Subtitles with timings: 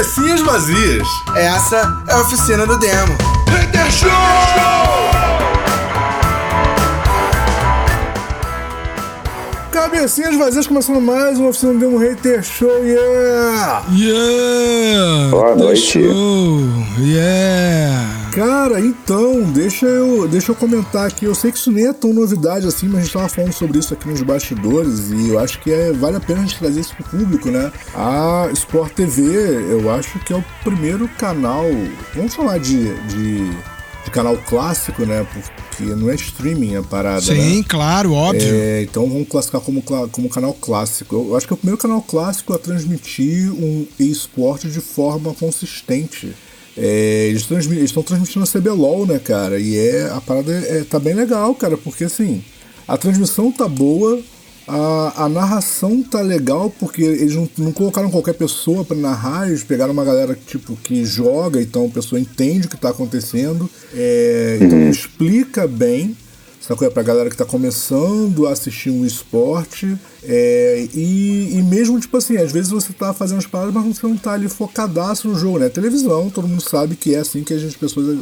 [0.00, 1.06] Cabecinhas vazias.
[1.36, 3.18] Essa é a oficina do demo.
[3.50, 4.08] Hater Show!
[9.70, 13.82] Cabecinhas vazias começando mais uma oficina do Demo Hater Show, yeah!
[13.92, 15.30] Yeah!
[15.30, 16.02] Boa The noite.
[16.02, 16.60] Show!
[16.98, 18.19] Yeah!
[18.32, 21.24] Cara, então, deixa eu, deixa eu comentar aqui.
[21.24, 23.78] Eu sei que isso nem é tão novidade assim, mas a gente tava falando sobre
[23.78, 26.80] isso aqui nos bastidores e eu acho que é, vale a pena a gente trazer
[26.80, 27.72] isso pro público, né?
[27.94, 29.22] A Sport TV,
[29.70, 31.64] eu acho que é o primeiro canal,
[32.14, 33.50] vamos falar de, de,
[34.04, 35.26] de canal clássico, né?
[35.32, 37.40] Porque não é streaming a parada, né?
[37.40, 38.54] Sim, claro, óbvio.
[38.54, 41.16] É, então vamos classificar como, como canal clássico.
[41.16, 46.32] Eu acho que é o primeiro canal clássico a transmitir um esporte de forma consistente.
[46.82, 47.46] É, eles
[47.82, 49.60] estão transmitindo a CBLOL, né, cara?
[49.60, 52.42] E é, a parada é, tá bem legal, cara, porque assim,
[52.88, 54.18] a transmissão tá boa,
[54.66, 59.62] a, a narração tá legal, porque eles não, não colocaram qualquer pessoa pra narrar, eles
[59.62, 64.58] pegaram uma galera tipo, que joga, então a pessoa entende o que tá acontecendo, é,
[64.62, 66.16] então explica bem
[66.74, 66.86] sacou?
[66.86, 69.96] É pra galera que tá começando a assistir um esporte.
[70.22, 74.06] é, e, e mesmo, tipo assim, às vezes você tá fazendo as paradas, mas você
[74.06, 75.68] não tá ali focadaço no jogo, né?
[75.68, 78.18] Televisão, todo mundo sabe que é assim que as pessoas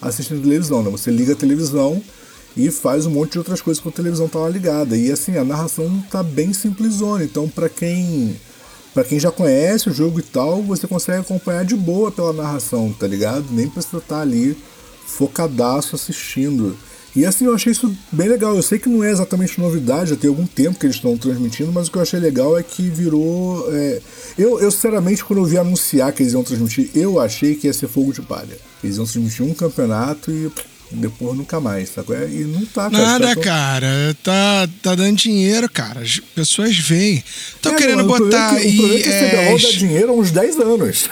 [0.00, 0.90] assistem televisão, né?
[0.90, 2.02] Você liga a televisão
[2.56, 4.96] e faz um monte de outras coisas com a televisão tá lá ligada.
[4.96, 7.24] E assim, a narração tá bem simplesona.
[7.24, 8.36] Então, pra quem.
[8.92, 12.92] Pra quem já conhece o jogo e tal, você consegue acompanhar de boa pela narração,
[12.92, 13.46] tá ligado?
[13.50, 14.54] Nem precisa estar ali
[15.06, 16.76] focadaço assistindo.
[17.14, 18.56] E assim, eu achei isso bem legal.
[18.56, 21.70] Eu sei que não é exatamente novidade, já tem algum tempo que eles estão transmitindo,
[21.70, 23.68] mas o que eu achei legal é que virou.
[23.70, 24.00] é,
[24.38, 27.72] Eu, eu, sinceramente, quando eu vi anunciar que eles iam transmitir, eu achei que ia
[27.72, 28.56] ser fogo de palha.
[28.82, 30.50] Eles iam transmitir um campeonato e
[30.90, 32.14] depois nunca mais, sacou?
[32.28, 33.02] E não tá, cara.
[33.04, 34.16] Nada, Os caras cara.
[34.22, 36.00] Tá, tá dando dinheiro, cara.
[36.00, 37.22] As pessoas veem.
[37.60, 39.28] Tô tão- É, querendo não, o problema botar é que- O problema é que é,
[39.30, 41.08] CBLOL dá dinheiro há uns 10 anos.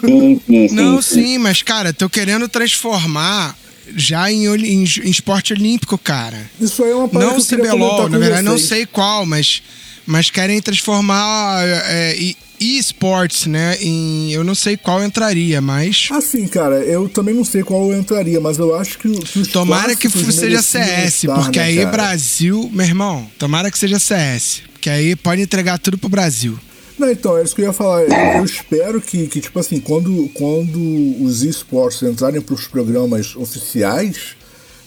[0.00, 0.74] Sim, sim, sim.
[0.74, 1.14] Não, sim.
[1.22, 3.56] sim, mas, cara, tô querendo transformar
[3.96, 6.50] já em, em, em esporte olímpico, cara.
[6.60, 8.68] Isso é uma Não que CBLOL, na verdade, não vocês.
[8.68, 9.62] sei qual, mas,
[10.06, 13.76] mas querem transformar é, e- e-sports, né?
[13.80, 16.08] Em, eu não sei qual entraria, mas.
[16.12, 20.08] Assim, cara, eu também não sei qual entraria, mas eu acho que, que Tomara que
[20.08, 21.90] seja CS, estar, porque né, aí cara?
[21.90, 24.62] Brasil, meu irmão, tomara que seja CS.
[24.72, 26.58] Porque aí pode entregar tudo pro Brasil.
[26.98, 28.02] Não, então, é isso que eu ia falar.
[28.02, 30.78] Eu, eu espero que, que, tipo assim, quando, quando
[31.22, 34.36] os esportes entrarem pros programas oficiais,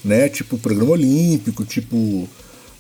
[0.04, 2.28] né, tipo programa olímpico, tipo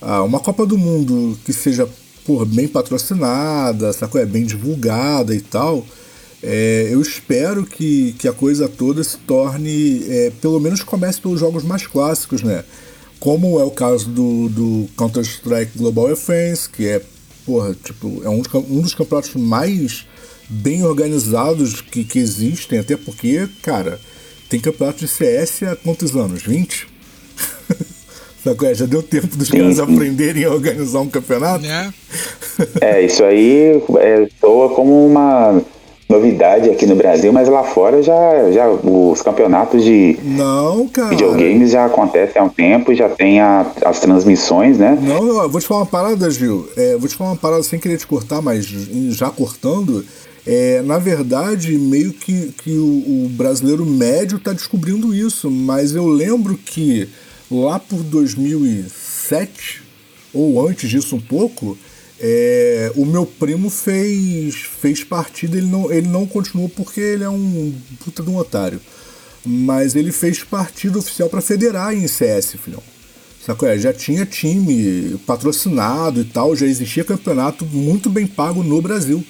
[0.02, 1.88] ah, uma Copa do Mundo que seja,
[2.26, 4.22] porra, bem patrocinada, sacou?
[4.22, 5.86] É bem divulgada e tal,
[6.42, 11.40] é, eu espero que, que a coisa toda se torne, é, pelo menos comece pelos
[11.40, 12.64] jogos mais clássicos, né?
[13.20, 17.02] Como é o caso do, do Counter-Strike Global Offense, que é,
[17.48, 20.06] porra, tipo, é um dos, um dos campeonatos mais
[20.50, 24.00] bem organizados que, que existem, até porque, cara,
[24.50, 26.44] tem campeonato de CS há quantos anos?
[26.44, 26.88] 20?
[28.44, 28.68] Sacou?
[28.68, 31.66] É, Já deu tempo dos caras aprenderem a organizar um campeonato?
[31.66, 31.94] Né?
[32.82, 35.62] É, isso aí é, soa como uma
[36.10, 41.86] novidade aqui no Brasil, mas lá fora já, já os campeonatos de Não, videogames já
[41.86, 44.98] acontecem há um tempo, já tem a- as transmissões, né?
[45.02, 46.68] Não, eu vou te falar uma parada, Gil.
[46.78, 50.06] É, vou te falar uma parada sem querer te cortar, mas já cortando.
[50.46, 56.08] É, na verdade, meio que, que o, o brasileiro médio tá descobrindo isso, mas eu
[56.08, 57.10] lembro que
[57.52, 59.82] lá por 2007,
[60.34, 61.78] ou antes disso um pouco,
[62.20, 67.30] é, o meu primo fez, fez partida, ele não, ele não continuou porque ele é
[67.30, 67.74] um
[68.04, 68.82] puta de um otário.
[69.46, 72.84] Mas ele fez partida oficial pra federar em CS, filhão.
[73.46, 73.70] Sacou?
[73.70, 79.24] É, já tinha time patrocinado e tal, já existia campeonato muito bem pago no Brasil.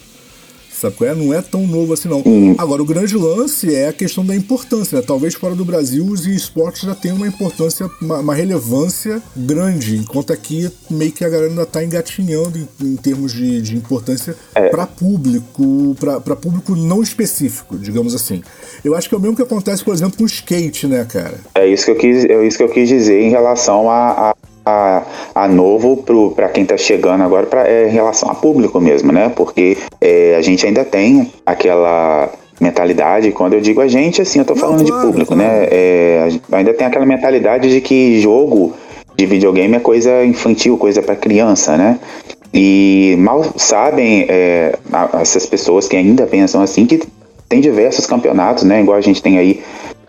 [0.79, 1.07] Sacou?
[1.07, 2.23] É, Não é tão novo assim, não.
[2.57, 4.97] Agora, o grande lance é a questão da importância.
[4.97, 5.03] Né?
[5.05, 10.31] Talvez fora do Brasil os esportes já tenham uma importância, uma, uma relevância grande, enquanto
[10.31, 14.35] aqui meio que a galera ainda está engatinhando em, em termos de, de importância
[14.69, 18.43] para público, para público não específico, digamos assim.
[18.83, 21.39] Eu acho que é o mesmo que acontece, por exemplo, com o skate, né, cara?
[21.55, 24.35] É isso que eu quis, é isso que eu quis dizer em relação a, a,
[24.67, 25.03] a,
[25.43, 26.03] a novo
[26.35, 29.31] para quem está chegando agora, pra, é, em relação a público mesmo, né?
[29.35, 32.29] Porque é, a gente ainda tem aquela
[32.59, 35.51] mentalidade, quando eu digo a gente, assim, eu tô Não, falando claro, de público, claro.
[35.51, 35.67] né?
[35.71, 38.73] É, ainda tem aquela mentalidade de que jogo
[39.15, 41.99] de videogame é coisa infantil, coisa para criança, né?
[42.53, 44.77] E mal sabem é,
[45.19, 47.01] essas pessoas que ainda pensam assim que
[47.49, 48.81] tem diversos campeonatos, né?
[48.81, 49.61] Igual a gente tem aí.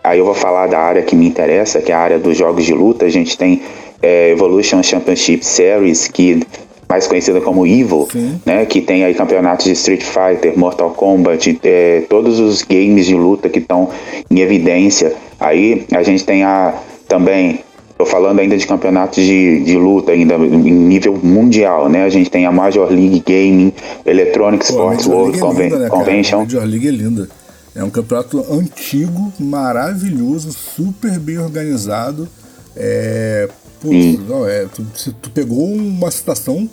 [0.03, 2.63] Aí eu vou falar da área que me interessa, que é a área dos jogos
[2.63, 3.05] de luta.
[3.05, 3.61] A gente tem
[4.01, 6.41] é, Evolution Championship Series, que
[6.87, 8.41] mais conhecida como Evil, Sim.
[8.45, 8.65] né?
[8.65, 13.47] Que tem aí campeonatos de Street Fighter, Mortal Kombat, é, todos os games de luta
[13.47, 13.89] que estão
[14.29, 15.13] em evidência.
[15.39, 16.73] Aí a gente tem a
[17.07, 17.59] também
[17.97, 22.05] Tô falando ainda de campeonatos de, de luta ainda em nível mundial, né?
[22.05, 23.73] A gente tem a Major League Gaming,
[24.05, 25.89] Electronic Pô, Sports World é Conven- linda, né?
[25.89, 26.37] Convention.
[26.37, 27.29] A Major League é linda.
[27.75, 32.25] É um campeonato antigo, maravilhoso, super bem organizado.
[32.73, 33.49] É.
[33.81, 34.65] Putz, não, é.
[34.65, 36.69] Tu, tu pegou uma citação,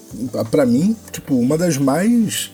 [0.51, 2.51] pra mim, tipo, uma das mais.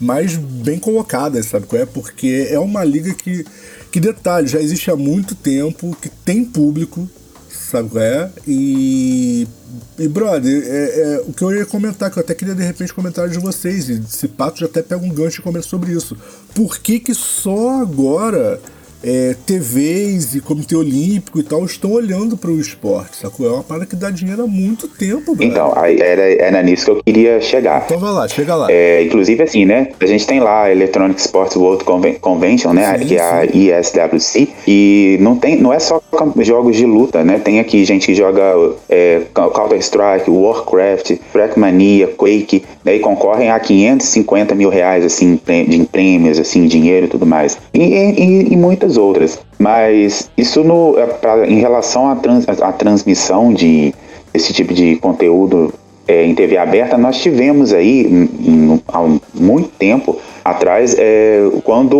[0.00, 1.86] mais bem colocadas, sabe qual é?
[1.86, 3.44] Porque é uma liga que.
[3.90, 7.08] Que detalhe, já existe há muito tempo, que tem público,
[7.48, 8.30] sabe qual é?
[8.46, 9.46] E,
[9.98, 12.92] e brother, é, é, o que eu ia comentar, que eu até queria de repente
[12.92, 16.16] comentário de vocês, e se pato já até pega um gancho e comenta sobre isso.
[16.54, 18.60] Por que que só agora
[19.02, 23.46] é, TVs e Comitê Olímpico e tal estão olhando para o esporte, sacou?
[23.46, 25.46] É uma parada que dá dinheiro há muito tempo, brother.
[25.46, 27.84] Então, era, era nisso que eu queria chegar.
[27.86, 28.66] Então vai lá, chega lá.
[28.70, 29.88] É, inclusive, assim, né?
[30.00, 32.98] A gente tem lá a Electronic Sports World Conven- Convention, né?
[32.98, 34.48] Sim, que é a ISWC.
[34.66, 36.00] E não, tem, não é só
[36.40, 37.38] jogos de luta, né?
[37.38, 38.42] Tem aqui gente que joga
[38.88, 42.64] é, Counter-Strike, Warcraft, Trackmania, Quake.
[42.86, 47.58] Daí concorrem a 550 mil reais, assim, de prêmios, assim, dinheiro e tudo mais.
[47.74, 49.40] E, e- e muitas outras.
[49.58, 52.46] Mas isso no, é pra- em relação à, trans-
[52.78, 53.92] transmissão de
[54.32, 55.74] esse tipo de conteúdo
[56.06, 59.02] é, em TV aberta, nós tivemos aí em- em- há
[59.34, 61.96] muito tempo atrás, é, quando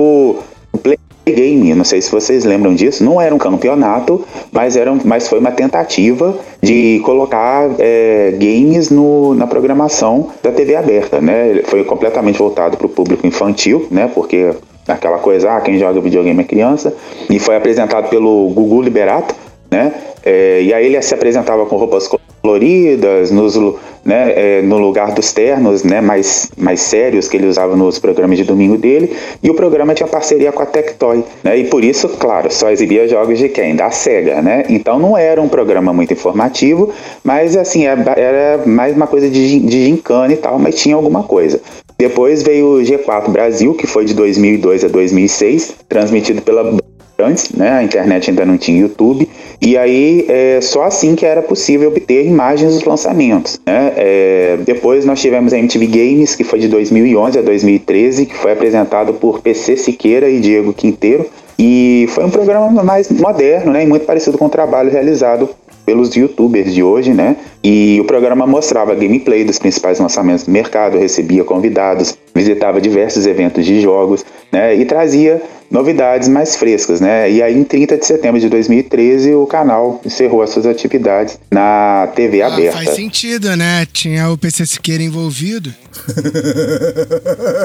[0.73, 0.97] o Play
[1.29, 5.41] Game, não sei se vocês lembram disso, não era um campeonato, mas, era, mas foi
[5.41, 11.63] uma tentativa de colocar é, games no, na programação da TV aberta, né?
[11.65, 14.09] Foi completamente voltado para o público infantil, né?
[14.15, 14.53] Porque
[14.87, 16.95] aquela coisa, ah, quem joga videogame é criança,
[17.29, 19.35] e foi apresentado pelo Gugu Liberato,
[19.69, 19.93] né?
[20.25, 22.09] É, e aí ele se apresentava com roupas
[22.47, 23.57] coloridas, nos,
[24.05, 28.39] né, é, no lugar dos ternos, né, mais, mais sérios que ele usava nos programas
[28.39, 29.13] de domingo dele,
[29.43, 33.09] e o programa tinha parceria com a Tectoy, né, e por isso, claro, só exibia
[33.09, 33.75] jogos de quem?
[33.75, 36.93] Da SEGA, né, então não era um programa muito informativo,
[37.25, 41.25] mas assim, era, era mais uma coisa de, de gincana e tal, mas tinha alguma
[41.25, 41.61] coisa.
[41.99, 46.79] Depois veio o G4 Brasil, que foi de 2002 a 2006, transmitido pela
[47.19, 47.71] antes, né?
[47.71, 49.29] A internet ainda não tinha YouTube.
[49.61, 53.93] E aí, é só assim que era possível obter imagens dos lançamentos, né?
[53.97, 58.53] É, depois nós tivemos a MTV Games, que foi de 2011 a 2013, que foi
[58.53, 61.27] apresentado por PC Siqueira e Diego Quinteiro.
[61.59, 63.83] E foi um programa mais moderno, né?
[63.83, 65.49] E muito parecido com o trabalho realizado
[65.87, 67.37] pelos youtubers de hoje, né?
[67.63, 73.65] E o programa mostrava gameplay dos principais lançamentos do mercado, recebia convidados, visitava diversos eventos
[73.65, 74.75] de jogos, né?
[74.75, 75.41] E trazia
[75.71, 77.31] novidades mais frescas, né?
[77.31, 82.09] E aí, em 30 de setembro de 2013, o canal encerrou as suas atividades na
[82.15, 82.77] TV Ah, aberta.
[82.79, 83.87] faz sentido, né?
[83.93, 85.73] Tinha o PC Siqueira envolvido.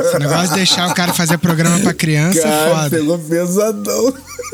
[0.05, 2.89] Esse negócio de deixar o cara fazer programa pra criança é Cara, foda.
[2.89, 4.13] pegou pesadão.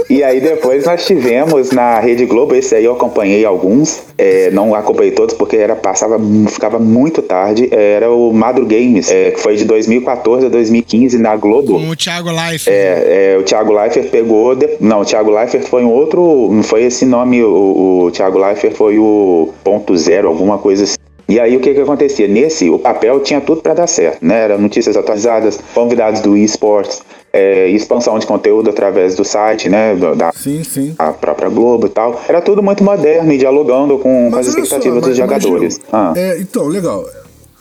[0.09, 4.73] E aí depois nós tivemos na Rede Globo, esse aí eu acompanhei alguns, é, não
[4.75, 7.67] acompanhei todos porque era passava ficava muito tarde.
[7.71, 11.73] Era o Madro Games, é, que foi de 2014 a 2015 na Globo.
[11.79, 12.69] Com o Thiago Life.
[12.69, 14.55] É, é, o Thiago Leifert pegou.
[14.55, 16.49] de- Não, o Thiago Leifert foi um outro.
[16.51, 17.43] Não foi esse nome.
[17.43, 20.95] O, o Thiago Leifert foi o ponto zero, alguma coisa assim.
[21.29, 22.25] E aí o que que acontecia?
[22.27, 24.43] Nesse, o papel tinha tudo para dar certo, né?
[24.45, 27.01] Era notícias atualizadas, convidados do eSports,
[27.33, 29.93] é, expansão de conteúdo através do site, né?
[30.15, 30.95] Da Sim, sim.
[30.97, 32.21] a própria Globo e tal.
[32.29, 35.81] Era tudo muito moderno e dialogando com, com as só, expectativas mas- dos jogadores.
[35.91, 36.13] Ah.
[36.15, 37.03] é, então, legal.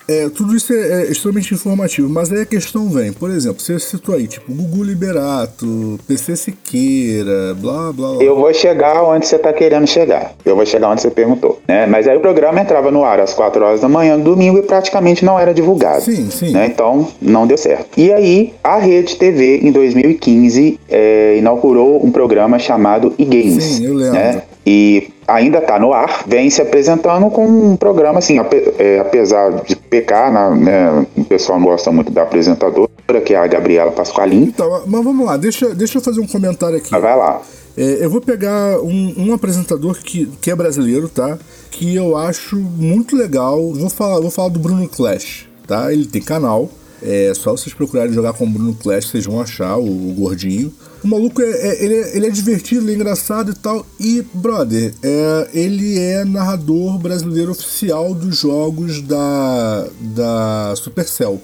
[0.08, 3.78] É, tudo isso é, é extremamente informativo, mas aí a questão vem, por exemplo, você
[3.78, 8.22] citou aí, tipo, Gugu Liberato, PC Siqueira, blá blá blá.
[8.22, 10.32] Eu vou chegar onde você está querendo chegar.
[10.44, 11.60] Eu vou chegar onde você perguntou.
[11.66, 11.86] Né?
[11.86, 14.62] Mas aí o programa entrava no ar às 4 horas da manhã, no domingo, e
[14.62, 16.02] praticamente não era divulgado.
[16.02, 16.52] Sim, sim.
[16.52, 16.66] Né?
[16.66, 17.98] Então, não deu certo.
[17.98, 23.64] E aí, a Rede TV, em 2015, é, inaugurou um programa chamado e-Games.
[23.64, 24.14] Sim, eu lembro.
[24.14, 24.42] Né?
[24.64, 29.50] E ainda está no ar, vem se apresentando com um programa assim, ape- é, apesar
[29.64, 32.88] de pecar, na- né, o pessoal não gosta muito da apresentadora,
[33.25, 34.45] que é a Gabriela Pasqualin.
[34.45, 36.88] Então, mas vamos lá, deixa, deixa eu fazer um comentário aqui.
[36.92, 37.40] Mas vai lá.
[37.78, 41.38] É, eu vou pegar um, um apresentador que, que é brasileiro, tá?
[41.71, 43.71] Que eu acho muito legal.
[43.75, 45.92] Vou falar, vou falar do Bruno Clash, tá?
[45.92, 46.71] Ele tem canal.
[47.08, 50.75] É só vocês procurarem jogar com o Bruno Clash, vocês vão achar o, o gordinho.
[51.04, 53.86] O maluco é, é- ele, é, ele é divertido, ele é engraçado e tal.
[54.00, 61.40] E, brother, é, ele é narrador brasileiro oficial dos jogos da, da Supercell.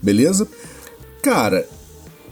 [0.00, 0.46] Beleza?
[1.20, 1.66] Cara,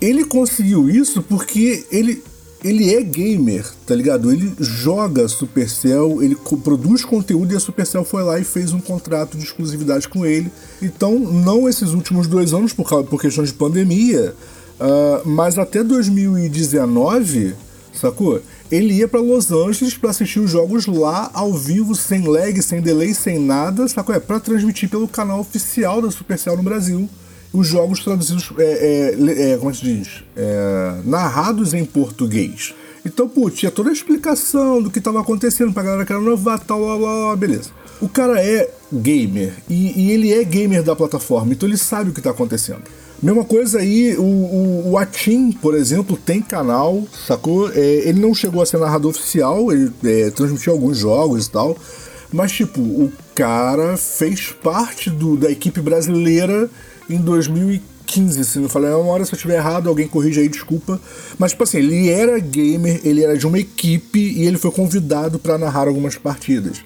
[0.00, 2.22] ele conseguiu isso porque ele
[2.62, 4.30] ele é gamer, tá ligado?
[4.32, 8.80] Ele joga Supercell, ele co- produz conteúdo e a Supercell foi lá e fez um
[8.80, 10.50] contrato de exclusividade com ele.
[10.82, 14.34] Então, não esses últimos dois anos por, causa, por questões de pandemia,
[14.78, 17.54] ah, mas até 2019,
[17.92, 18.40] sacou?
[18.70, 22.80] Ele ia pra Los Angeles pra assistir os jogos lá ao vivo, sem lag, sem
[22.80, 24.14] delay, sem nada, sacou?
[24.14, 27.08] É pra transmitir pelo canal oficial da Supercell no Brasil
[27.52, 30.22] os jogos traduzidos, é, é, é, como é se diz?
[30.36, 32.74] É, narrados em português.
[33.04, 36.80] Então, tinha toda a explicação do que tava acontecendo pra galera que era novata, tal,
[36.80, 37.70] blá, blá, beleza.
[38.00, 42.12] O cara é gamer, e, e ele é gamer da plataforma, então ele sabe o
[42.12, 42.82] que tá acontecendo.
[43.22, 47.70] Mesma coisa aí, o, o, o Atim, por exemplo, tem canal, sacou?
[47.72, 49.90] É, ele não chegou a ser narrador oficial, ele
[50.34, 51.76] transmitiu alguns jogos e tal,
[52.32, 56.70] mas, tipo, o cara fez parte do, da equipe brasileira
[57.10, 58.44] em 2015.
[58.44, 61.00] Se não falei uma hora, se eu estiver errado, alguém corrija aí, desculpa.
[61.38, 65.38] Mas, tipo assim, ele era gamer, ele era de uma equipe e ele foi convidado
[65.38, 66.78] para narrar algumas partidas.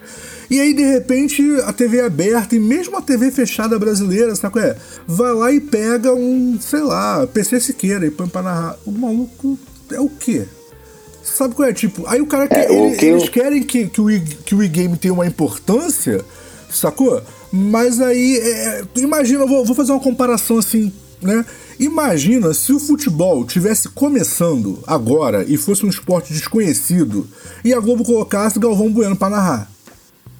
[0.51, 4.53] E aí, de repente, a TV é aberta, e mesmo a TV fechada brasileira, sabe
[4.53, 4.77] qual é?
[5.07, 8.77] Vai lá e pega um, sei lá, PC Siqueira e põe pra narrar.
[8.85, 9.59] O maluco
[9.91, 10.45] é o quê?
[11.23, 11.73] Sabe qual é?
[11.73, 12.71] Tipo, aí o cara quer.
[12.71, 14.07] É, ele- que eles eu- querem que, que, o,
[14.45, 16.23] que o e-game tenha uma importância,
[16.71, 17.23] sacou?
[17.57, 20.93] Mas aí, é, imagina, eu vou, vou fazer uma comparação assim,
[21.23, 21.47] né?
[21.79, 27.29] Imagina se o futebol tivesse começando agora e fosse um esporte desconhecido
[27.65, 29.71] e a Globo colocasse Galvão Bueno pra narrar.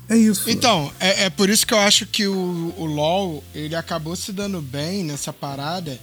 [0.09, 0.51] É isso.
[0.51, 4.33] Então, é, é por isso que eu acho que o, o LoL, ele acabou se
[4.33, 5.97] dando bem nessa parada,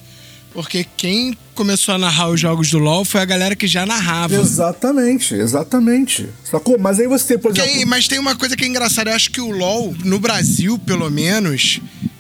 [0.54, 4.36] porque quem começou a narrar os jogos do LoL foi a galera que já narrava.
[4.36, 6.28] Exatamente, exatamente.
[6.44, 6.78] Sacou?
[6.78, 7.70] Mas aí você, por exemplo.
[7.70, 10.78] aí- mas tem uma coisa que é engraçada, eu acho que o LoL, no Brasil,
[10.80, 11.80] pelo menos,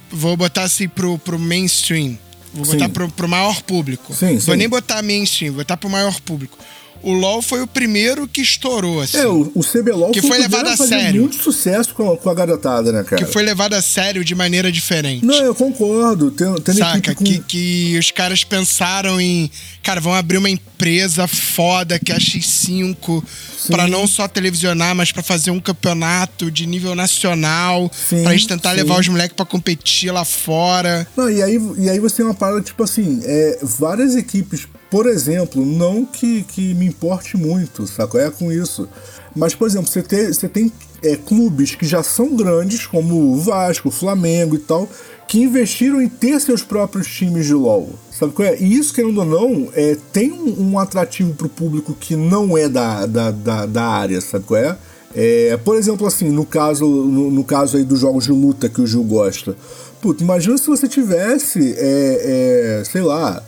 [0.09, 2.17] vou botar assim pro, pro mainstream.
[2.53, 4.13] Vou botar pro, pro maior público.
[4.13, 4.55] Sim, vou sim.
[4.57, 6.57] nem botar mainstream, vou botar pro maior público.
[7.03, 9.17] O LoL foi o primeiro que estourou, assim.
[9.17, 11.21] É, o, o CBLOL Que foi, foi levado a sério.
[11.21, 13.23] muito sucesso com a, com a garotada, né, cara?
[13.23, 15.25] que foi levado a sério de maneira diferente.
[15.25, 16.31] Não, eu concordo.
[16.31, 17.15] Tem, tem Saca?
[17.15, 17.23] com...
[17.23, 19.49] Que, que os caras pensaram em.
[19.83, 23.23] Cara, vão abrir uma empresa foda que é a X5
[23.67, 27.91] pra não só televisionar, mas pra fazer um campeonato de nível nacional.
[28.11, 28.77] Gente tentar sim.
[28.77, 31.07] levar os moleques pra competir lá fora.
[31.15, 35.07] Não, e aí, e aí você tem uma parada, tipo assim, é, várias equipes, por
[35.07, 38.17] exemplo, não que, que me importe muito, saco?
[38.17, 38.89] É com isso.
[39.33, 40.69] Mas, por exemplo, você tem, você tem
[41.01, 44.89] é, clubes que já são grandes, como o Vasco, o Flamengo e tal,
[45.29, 47.91] que investiram em ter seus próprios times de LOL.
[48.11, 48.59] Sabe qual é?
[48.59, 52.67] E isso, querendo ou não, é, tem um, um atrativo pro público que não é
[52.67, 54.77] da, da, da, da área, sabe qual é?
[55.15, 58.81] É, por exemplo, assim, no caso, no, no caso aí dos jogos de luta que
[58.81, 59.55] o Gil gosta.
[60.01, 63.41] Puta, imagina se você tivesse, é, é, sei lá,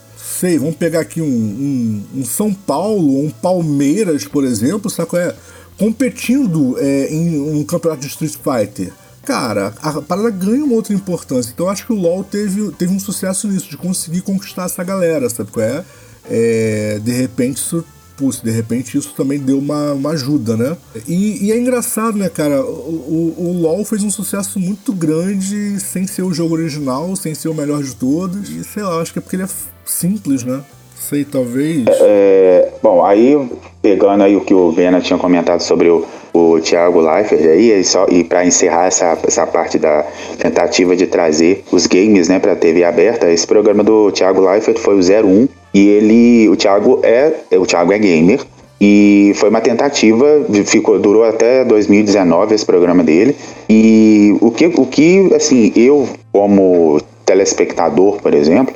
[0.43, 5.21] sei, vamos pegar aqui um, um, um São Paulo, um Palmeiras, por exemplo, sabe qual
[5.21, 5.33] é?
[5.79, 8.91] Competindo é, em um campeonato de Street Fighter.
[9.23, 11.49] Cara, a parada ganha uma outra importância.
[11.53, 14.83] Então eu acho que o LoL teve, teve um sucesso nisso, de conseguir conquistar essa
[14.83, 15.85] galera, sabe qual é?
[16.29, 17.85] É, de repente isso
[18.17, 20.77] putz, de repente isso também deu uma, uma ajuda, né?
[21.07, 22.61] E, e é engraçado, né, cara?
[22.65, 27.33] O, o, o LoL fez um sucesso muito grande sem ser o jogo original, sem
[27.33, 28.49] ser o melhor de todos.
[28.49, 30.61] E sei lá, acho que é porque ele é simples, né?
[30.95, 31.85] Sei, talvez.
[31.87, 33.37] É, bom, aí
[33.81, 37.83] pegando aí o que o Vena tinha comentado sobre o, o Thiago Leifert aí, e,
[37.83, 40.05] só, e para encerrar essa, essa parte da
[40.39, 44.79] tentativa de trazer os games né, para a TV aberta, esse programa do Thiago Leifert
[44.79, 48.39] foi o 01 e ele, o Thiago é, o Thiago é gamer
[48.79, 50.25] e foi uma tentativa,
[50.65, 53.35] ficou, durou até 2019 esse programa dele
[53.69, 58.73] e o que, o que assim, eu como telespectador, por exemplo,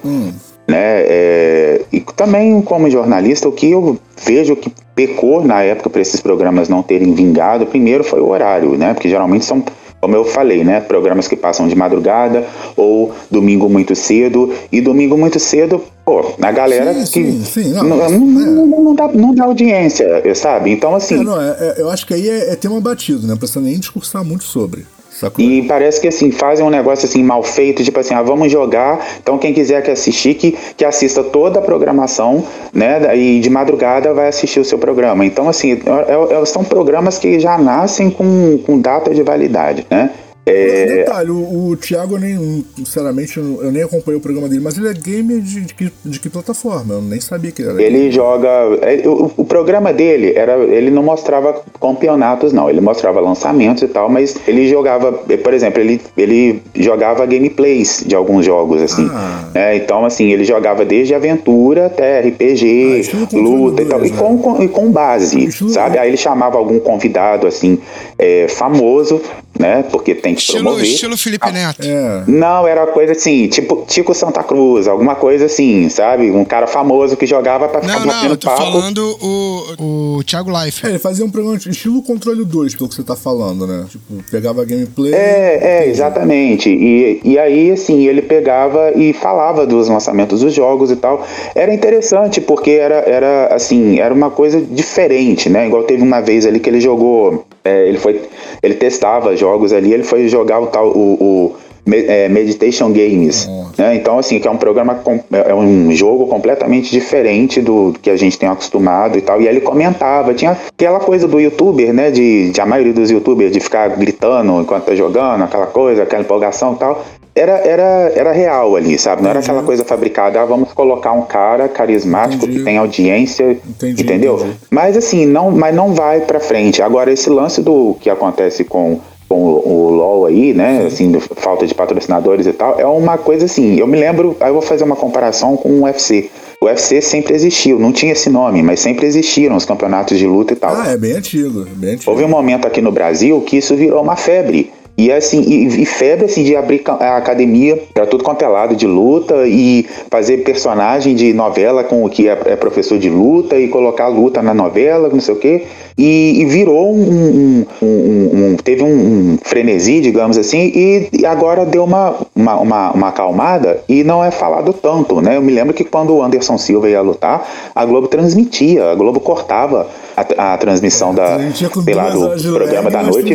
[0.68, 1.02] né?
[1.02, 6.20] é, e também como jornalista, o que eu vejo que pecou na época para esses
[6.20, 8.94] programas não terem vingado, primeiro foi o horário, né?
[8.94, 9.64] Porque geralmente são,
[10.02, 10.82] como eu falei, né?
[10.82, 12.46] Programas que passam de madrugada
[12.76, 14.52] ou domingo muito cedo.
[14.72, 18.18] E domingo muito cedo, pô, na galera Sim, que sim, sim, não, não, mas- não-
[18.42, 18.46] é.
[18.46, 20.72] não- não dá, não dá audiência, sabe?
[20.72, 23.30] Então, assim, É, não, é- é- eu acho que aí é, é tema batido, né?
[23.30, 24.86] Não precisa nem discursar muito sobre.
[25.20, 25.44] Sacou?
[25.44, 29.04] E parece que assim, fazem um negócio assim mal feito, tipo assim, ah, vamos jogar.
[29.20, 33.18] Então quem quiser que assistir, que, que assista toda a programação, né?
[33.18, 35.26] E de madrugada vai assistir o seu programa.
[35.26, 40.12] Então, assim, é- é- são programas que já nascem com, com data de validade, né?
[40.48, 40.86] É...
[40.86, 44.88] Detalhe, o, o Thiago, eu nem, sinceramente, eu nem acompanhei o programa dele, mas ele
[44.88, 46.94] é gamer de, de, que, de que plataforma?
[46.94, 47.82] Eu nem sabia que ele era.
[47.82, 48.12] Ele gamer.
[48.14, 48.50] joga.
[48.82, 50.58] É, o, o, programa dele era.
[50.58, 52.70] Ele não mostrava campeonatos, não.
[52.70, 58.16] Ele mostrava lançamentos e tal, mas ele jogava, por exemplo, ele, ele jogava gameplays de
[58.16, 59.10] alguns jogos, assim.
[59.12, 59.50] Ah.
[59.54, 64.00] É, então, assim, ele jogava desde aventura até RPG, ah, luta e tal.
[64.00, 64.08] Né?
[64.08, 65.98] E com, com, e com base, sabe?
[65.98, 67.80] Aí ele chamava algum convidado, assim,
[68.18, 69.22] é, famoso,
[69.60, 69.84] né?
[69.92, 70.86] Porque tem que estilo, promover.
[70.86, 71.86] Estilo Felipe Neto.
[71.88, 72.24] É.
[72.28, 76.32] Não, era uma coisa assim, tipo Tico Santa Cruz, alguma coisa assim, sabe?
[76.32, 78.62] Um cara famoso que jogava pra ficar não, não, eu tô papo.
[78.62, 80.86] falando o, o Thiago Life.
[80.86, 83.86] É, ele fazia um programa estilo Controle 2, pelo que você tá falando, né?
[83.90, 85.14] Tipo, pegava gameplay.
[85.14, 86.70] É, é, exatamente.
[86.70, 91.26] E, e aí, assim, ele pegava e falava dos lançamentos dos jogos e tal.
[91.56, 95.68] Era interessante, porque era, era assim, era uma coisa diferente, né?
[95.68, 97.46] Igual teve uma vez ali que ele jogou.
[97.68, 98.22] É, ele foi.
[98.64, 100.88] Ele testava jogos ali, ele foi jogar o tal.
[100.90, 101.56] o, o
[101.94, 103.50] é, Meditation Games.
[103.78, 103.96] Né?
[103.96, 105.00] Então, assim, que é um programa,
[105.32, 109.42] é, é um jogo completamente diferente do que a gente tem acostumado e tal.
[109.42, 112.12] E aí ele comentava, tinha aquela coisa do youtuber, né?
[112.12, 116.24] De, de a maioria dos youtubers de ficar gritando enquanto tá jogando, aquela coisa, aquela
[116.24, 117.06] empolgação e tal
[117.38, 119.22] era, era, era real ali, sabe?
[119.22, 122.60] Não era aquela coisa fabricada, ah, vamos colocar um cara carismático entendi.
[122.60, 124.48] que tem audiência, entendi, entendeu?
[124.70, 126.82] Mas assim, não, mas não vai para frente.
[126.82, 131.68] Agora esse lance do que acontece com com o, o LoL aí, né, assim, falta
[131.68, 134.84] de patrocinadores e tal, é uma coisa assim, eu me lembro, aí eu vou fazer
[134.84, 136.30] uma comparação com o UFC.
[136.60, 140.54] O UFC sempre existiu, não tinha esse nome, mas sempre existiram os campeonatos de luta
[140.54, 140.76] e tal.
[140.76, 142.10] Ah, é bem antigo, bem antigo.
[142.10, 144.72] Houve um momento aqui no Brasil que isso virou uma febre.
[144.98, 148.76] E assim, e, e, febre assim, de abrir a academia para tudo quanto é lado
[148.76, 153.60] de luta e fazer personagem de novela com o que é, é professor de luta
[153.60, 155.68] e colocar luta na novela, não sei o quê.
[155.96, 161.84] E, e virou um, um, um, um teve um, frenesi, digamos assim, e, agora deu
[161.84, 165.38] uma, uma, uma, uma, acalmada e não é falado tanto, né?
[165.38, 169.20] Eu me lembro que quando o Anderson Silva ia lutar, a Globo transmitia, a Globo
[169.20, 169.88] cortava
[170.18, 173.34] a, a transmissão da, sei lá, do programa da noite.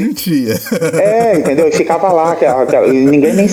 [1.01, 1.69] É, entendeu?
[1.69, 2.37] E ficava lá,
[2.89, 3.47] ninguém nem,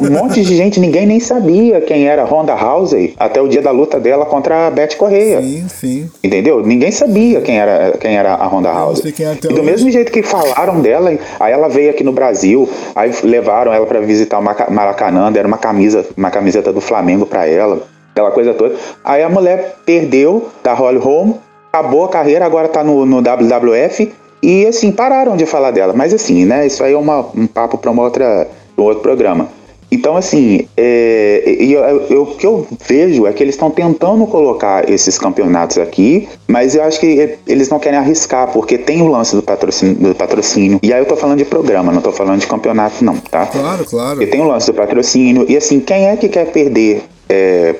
[0.00, 3.72] um monte de gente, ninguém nem sabia quem era Ronda Rousey até o dia da
[3.72, 5.42] luta dela contra a Beth Correia.
[5.42, 6.10] Sim, sim.
[6.22, 6.64] Entendeu?
[6.64, 9.12] Ninguém sabia quem era, quem era a Ronda Rousey.
[9.42, 13.72] E do mesmo jeito que falaram dela, aí ela veio aqui no Brasil, aí levaram
[13.72, 17.82] ela para visitar o Maracanã, deram uma camisa, uma camiseta do Flamengo para ela
[18.16, 18.74] aquela coisa toda.
[19.04, 21.34] Aí a mulher perdeu da Holly Holm,
[21.76, 24.12] acabou a carreira, agora tá no, no WWF.
[24.42, 25.92] E assim, pararam de falar dela.
[25.94, 26.66] Mas assim, né?
[26.66, 29.48] Isso aí é uma, um papo para uma outra, um outro programa.
[29.90, 34.90] Então, assim, é, eu, eu, o que eu vejo é que eles estão tentando colocar
[34.90, 39.36] esses campeonatos aqui, mas eu acho que eles não querem arriscar, porque tem o lance
[39.36, 40.80] do patrocínio, do patrocínio.
[40.82, 43.46] E aí eu tô falando de programa, não tô falando de campeonato, não, tá?
[43.46, 44.16] Claro, claro.
[44.16, 45.46] Porque tem o lance do patrocínio.
[45.48, 47.76] E assim, quem é que quer perder é,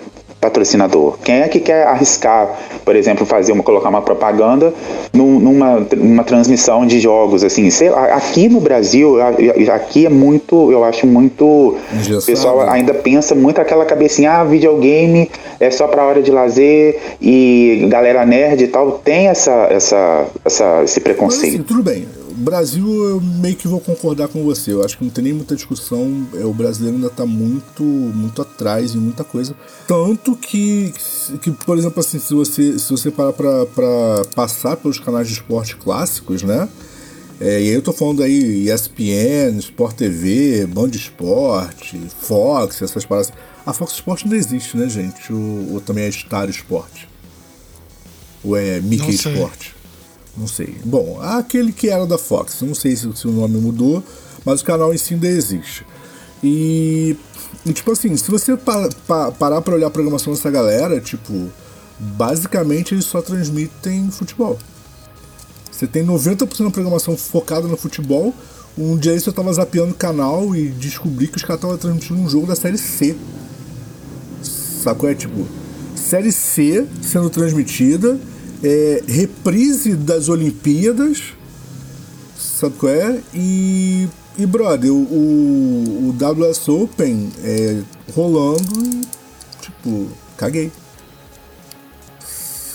[0.46, 1.18] patrocinador?
[1.24, 4.72] Quem é que quer arriscar, por exemplo, fazer uma, colocar uma propaganda
[5.12, 9.16] num, numa, numa transmissão de jogos, assim, sei aqui no Brasil,
[9.72, 15.30] aqui é muito, eu acho muito, o pessoal ainda pensa muito aquela cabecinha, ah, videogame
[15.58, 20.82] é só pra hora de lazer e galera nerd e tal, tem essa, essa, essa
[20.84, 21.52] esse preconceito.
[21.52, 24.72] Mas, assim, tudo bem, Brasil, eu meio que vou concordar com você.
[24.72, 26.26] Eu acho que não tem nem muita discussão.
[26.34, 29.54] É, o brasileiro ainda está muito, muito atrás em muita coisa.
[29.88, 30.92] Tanto que,
[31.40, 35.76] que por exemplo, assim, se você, se você parar para passar pelos canais de esporte
[35.76, 36.68] clássicos, né?
[37.40, 43.32] É, e aí eu tô falando aí ESPN, Sport TV, Band Esporte, Fox, essas paradas.
[43.64, 45.32] A Fox Sport não existe, né, gente?
[45.32, 47.04] Ou, ou também é Star Sport?
[48.44, 49.75] Ou é Mickey Sport?
[50.36, 50.76] Não sei.
[50.84, 54.02] Bom, aquele que era da Fox, não sei se, se o nome mudou,
[54.44, 55.86] mas o canal em si ainda existe.
[56.42, 57.16] E,
[57.64, 61.50] e tipo assim, se você pa, pa, parar pra olhar a programação dessa galera, tipo,
[61.98, 64.58] basicamente eles só transmitem futebol.
[65.70, 68.34] Você tem 90% da programação focada no futebol.
[68.78, 72.28] Um dia eu tava zapeando o canal e descobri que os caras estavam transmitindo um
[72.28, 73.16] jogo da série C.
[74.42, 75.08] Sacou?
[75.08, 75.46] É tipo,
[75.94, 78.18] série C sendo transmitida
[78.62, 81.34] é, reprise das Olimpíadas,
[82.36, 83.20] sabe qual é?
[83.34, 87.80] E, e brother, o, o, o WS Open é,
[88.14, 89.00] rolando e,
[89.60, 90.70] tipo, caguei.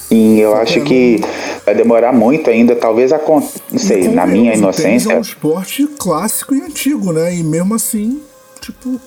[0.10, 1.22] Sim, eu acho que
[1.66, 3.42] vai demorar muito ainda, talvez a não
[3.80, 5.14] sei, na minha inocência.
[5.14, 7.34] É um esporte clássico e antigo, né?
[7.34, 8.22] E mesmo assim,
[8.60, 9.00] tipo.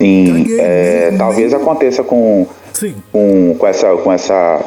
[0.00, 2.94] Sim, caguei, é, talvez aconteça com, Sim.
[3.10, 4.64] com, com essa com essa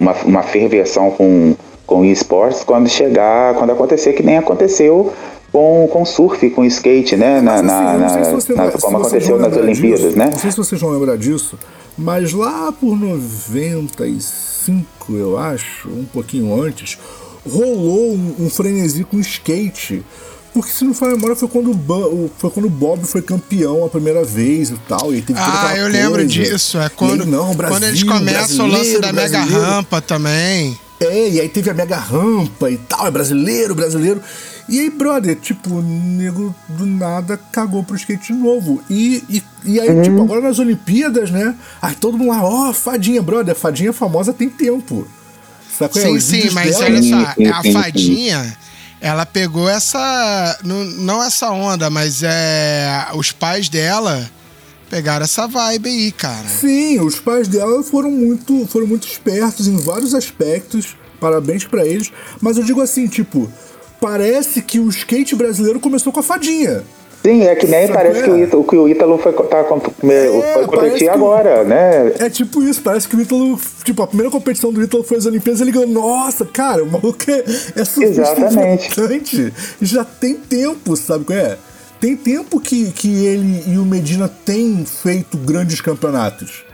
[0.00, 1.54] uma, uma ferversão com,
[1.86, 5.12] com esportes quando chegar, quando acontecer, que nem aconteceu
[5.52, 7.40] com, com surf, com skate, né?
[7.40, 8.08] Na, na, na,
[8.40, 10.26] se na- como aconteceu nas Olimpíadas, disso, né?
[10.32, 11.58] Não sei se vocês vão lembrar disso,
[11.98, 16.98] mas lá por 95, eu acho, um pouquinho antes,
[17.48, 20.02] rolou um, um frenesi com skate.
[20.52, 23.22] Porque se não for a memória, foi quando, o Bo- foi quando o Bob foi
[23.22, 25.14] campeão a primeira vez e tal.
[25.14, 26.28] E teve toda Ah, eu lembro coisa.
[26.28, 26.78] disso.
[26.78, 30.76] É quando, aí, não, quando eles Brasil, começam o lance da brasileiro, mega rampa também.
[30.98, 34.20] É, e aí teve a mega rampa e tal, é brasileiro, brasileiro.
[34.68, 38.82] E aí, brother, tipo, o nego do nada cagou pro skate de novo.
[38.90, 40.02] E, e, e aí, Uhum.
[40.02, 41.54] tipo, agora nas Olimpíadas, né?
[41.80, 45.06] Aí todo mundo lá, ó, fadinha, brother, fadinha famosa tem tempo.
[45.78, 45.98] Saca?
[46.00, 47.16] Sim, Os sim, mas dela- olha só,
[47.58, 48.56] a fadinha,
[49.00, 50.58] ela pegou essa.
[50.62, 53.08] Não, essa onda, mas é.
[53.14, 54.30] Os pais dela
[54.90, 56.48] pegaram essa vibe aí, cara.
[56.48, 60.96] Sim, os pais dela foram muito, foram muito espertos em vários aspectos.
[61.18, 62.10] Parabéns pra eles.
[62.40, 63.50] Mas eu digo assim, tipo,
[64.00, 66.82] parece que o skate brasileiro começou com a fadinha.
[67.22, 68.22] Sim, é que nem Sabe parece é?
[68.22, 72.12] que o Ítalo, que o Ítalo foi, tá, com- foi competir que o- agora, né?
[72.18, 75.26] É tipo isso, parece que o Ítalo, tipo, a primeira competição do Ítalo foi as
[75.26, 77.44] Olimpíadas, ele ganhou, nossa, cara, o maluco é,
[77.76, 79.52] é Exatamente.
[79.82, 81.58] Já tem tempo, sabe qual é?
[82.00, 86.64] Tem tempo que, que ele e o Medina têm feito grandes campeonatos.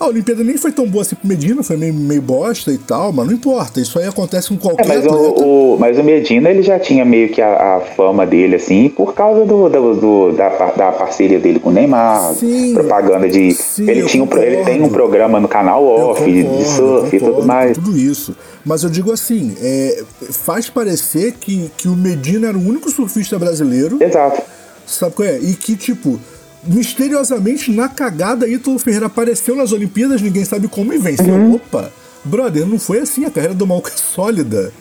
[0.00, 3.12] A Olimpíada nem foi tão boa assim pro Medina, foi meio, meio bosta e tal,
[3.12, 5.18] mas não importa, isso aí acontece com É, qualquer mas, atleta.
[5.40, 8.88] o, o- mas o Medina ele já tinha meio que a, a fama dele, assim,
[8.90, 12.74] por causa do, do- do- da, da parceria dele com o Neymar, Sim.
[12.74, 13.52] propaganda de.
[13.52, 17.20] Sim, ele, tinha um, ele tem um programa no canal off, de concordo, surf e
[17.20, 17.76] tudo mais.
[17.76, 18.36] Tudo isso.
[18.64, 23.36] Mas eu digo assim, é, faz parecer que, que o Medina era o único surfista
[23.36, 24.42] brasileiro Exato.
[24.86, 25.38] Sabe qual é?
[25.38, 26.18] E que, tipo,
[26.68, 31.26] misteriosamente, na cagada, Ítalo Ferreira apareceu nas Olimpíadas, ninguém sabe como, e venceu.
[31.34, 31.54] Uhum.
[31.54, 31.90] Opa,
[32.24, 33.24] brother, não foi assim.
[33.24, 34.72] A carreira do maluco é sólida.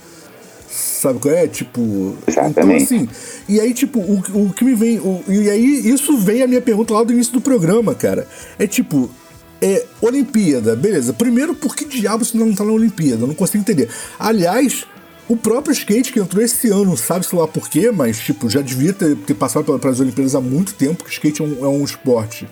[0.70, 1.48] Sabe qual é?
[1.48, 2.16] Tipo.
[2.28, 2.84] Então, Exatamente.
[2.84, 3.10] assim.
[3.48, 5.00] E aí, tipo, o, o que me vem.
[5.00, 8.28] o- e aí, isso vem a minha pergunta lá do início do programa, cara.
[8.60, 9.10] É tipo.
[9.60, 11.14] É, Olimpíada, beleza.
[11.14, 13.24] Primeiro, por que diabos não tá na Olimpíada?
[13.24, 13.90] Eu não consigo entender.
[14.20, 14.86] Aliás,
[15.28, 18.94] o próprio skate que entrou esse ano, sabe-se lá por quê, mas, tipo, já devia
[18.94, 21.68] ter, ter passado para as Olimpíadas há muito tempo, que o skate é um, é
[21.68, 22.48] um esporte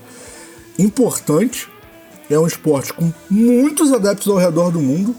[0.77, 1.69] importante,
[2.29, 5.15] é um esporte com muitos adeptos ao redor do mundo,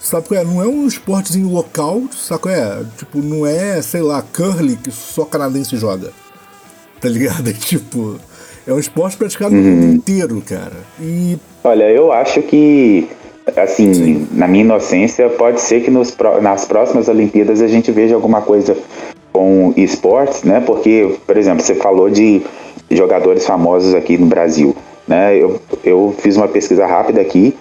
[0.00, 0.44] sabe qual é?
[0.44, 2.84] Não é um esportezinho local, sabe qual é?
[2.96, 6.12] Tipo, não é, sei lá, curly que só canadense joga,
[7.00, 7.48] tá ligado?
[7.50, 8.18] É tipo,
[8.66, 10.76] é um esporte praticado no mundo inteiro, cara.
[11.00, 13.08] E Olha, eu acho que,
[13.54, 18.40] assim, na minha inocência, pode ser que nos, nas próximas Olimpíadas a gente veja alguma
[18.42, 18.76] coisa
[19.32, 20.60] com esportes, né?
[20.64, 22.42] Porque, por exemplo, você falou de
[22.90, 24.74] jogadores famosos aqui no Brasil,
[25.06, 25.36] né?
[25.36, 27.54] Eu, eu fiz uma pesquisa rápida aqui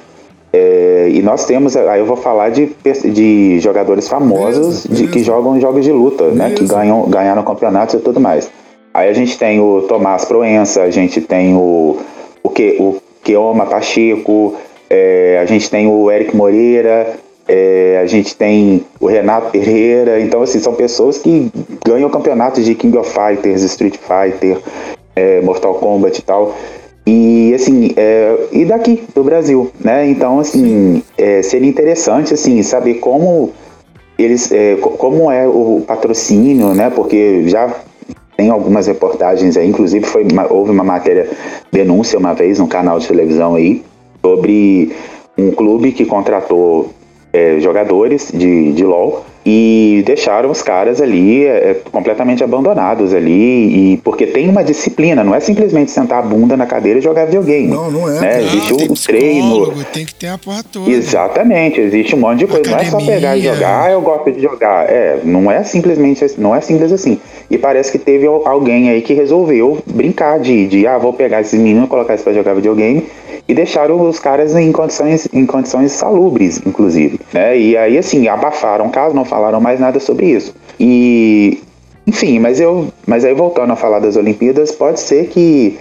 [0.55, 2.71] é, e nós temos, aí eu vou falar de,
[3.11, 5.25] de jogadores famosos Beleza, de, que beleza.
[5.25, 6.49] jogam jogos de luta, né?
[6.51, 6.75] Que Beleza.
[6.75, 8.49] ganham, ganharam campeonatos e tudo mais.
[8.93, 11.99] Aí a gente tem o Tomás Proença, a gente tem o,
[12.41, 14.55] o, que, o Keoma Pacheco,
[14.89, 17.15] é, a gente tem o Eric Moreira,
[17.47, 20.19] é, a gente tem o Renato Pereira.
[20.19, 21.51] Então, assim, são pessoas que
[21.85, 24.57] ganham campeonatos de King of Fighters, Street Fighter,
[25.15, 26.55] é, Mortal Kombat e tal.
[27.07, 30.07] E assim, é, e daqui do Brasil, né?
[30.07, 33.51] Então, assim, é, seria interessante assim saber como
[34.17, 36.89] eles, é, co- como é o patrocínio, né?
[36.89, 37.71] Porque já
[38.35, 41.29] tem algumas reportagens aí, inclusive foi houve uma matéria
[41.71, 43.83] denúncia uma vez no canal de televisão aí
[44.25, 44.91] sobre
[45.37, 46.89] um clube que contratou
[47.31, 53.93] é, jogadores de, de LoL e deixaram os caras ali é, é, completamente abandonados ali
[53.93, 57.25] e porque tem uma disciplina, não é simplesmente sentar a bunda na cadeira e jogar
[57.25, 57.67] videogame.
[57.67, 58.19] Não, não é.
[58.21, 58.37] Né?
[58.39, 60.89] Não, Existe tem o treino, psicólogo, Tem que ter a porra toda.
[60.89, 62.71] Exatamente, existe um monte de coisa.
[62.71, 63.53] Não é só pegar e Academia.
[63.53, 64.89] jogar, ah, eu gosto de jogar.
[64.89, 67.19] É, não é simplesmente não é simples assim.
[67.51, 71.41] E parece que teve al- alguém aí que resolveu brincar de, de ah, vou pegar
[71.41, 73.03] esses meninos e colocar eles pra jogar videogame
[73.47, 77.19] e deixaram os caras em condições, em condições salubres, inclusive.
[77.33, 77.57] Né?
[77.57, 80.53] E aí, assim, abafaram o caso, não falaram mais nada sobre isso.
[80.79, 81.61] E
[82.07, 82.87] enfim, mas eu.
[83.07, 85.77] Mas aí voltando a falar das Olimpíadas, pode ser que.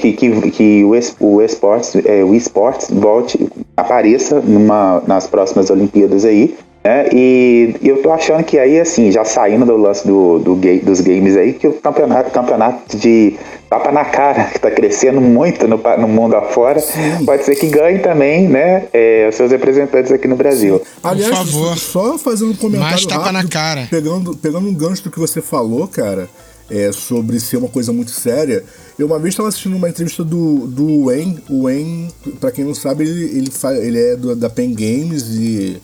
[0.00, 0.92] Que, que, que o,
[1.26, 6.56] o esportes, é, o esportes volte, apareça numa, nas próximas Olimpíadas aí,
[6.86, 7.08] né?
[7.12, 11.00] E eu tô achando que aí, assim, já saindo do lance do, do ga- dos
[11.00, 13.34] games aí, que o campeonato, campeonato de
[13.68, 16.80] tapa na cara, que tá crescendo muito no, no mundo afora,
[17.24, 18.84] pode ser que ganhe também, né?
[18.92, 20.80] é, os seus representantes aqui no Brasil.
[21.02, 21.76] Aliás, favor.
[21.76, 23.88] só fazendo um comentário Mais tapa na rápido, cara.
[23.90, 26.28] Pegando, pegando um gancho do que você falou, cara,
[26.70, 28.62] é, sobre ser uma coisa muito séria.
[28.98, 31.38] Eu uma vez estava assistindo uma entrevista do, do Wayne.
[31.50, 32.08] O Wayne,
[32.40, 35.76] pra quem não sabe, ele, ele, fa- ele é do- da Pen Games e,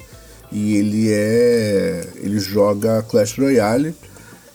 [0.53, 2.07] e ele é.
[2.17, 3.95] ele joga Clash Royale.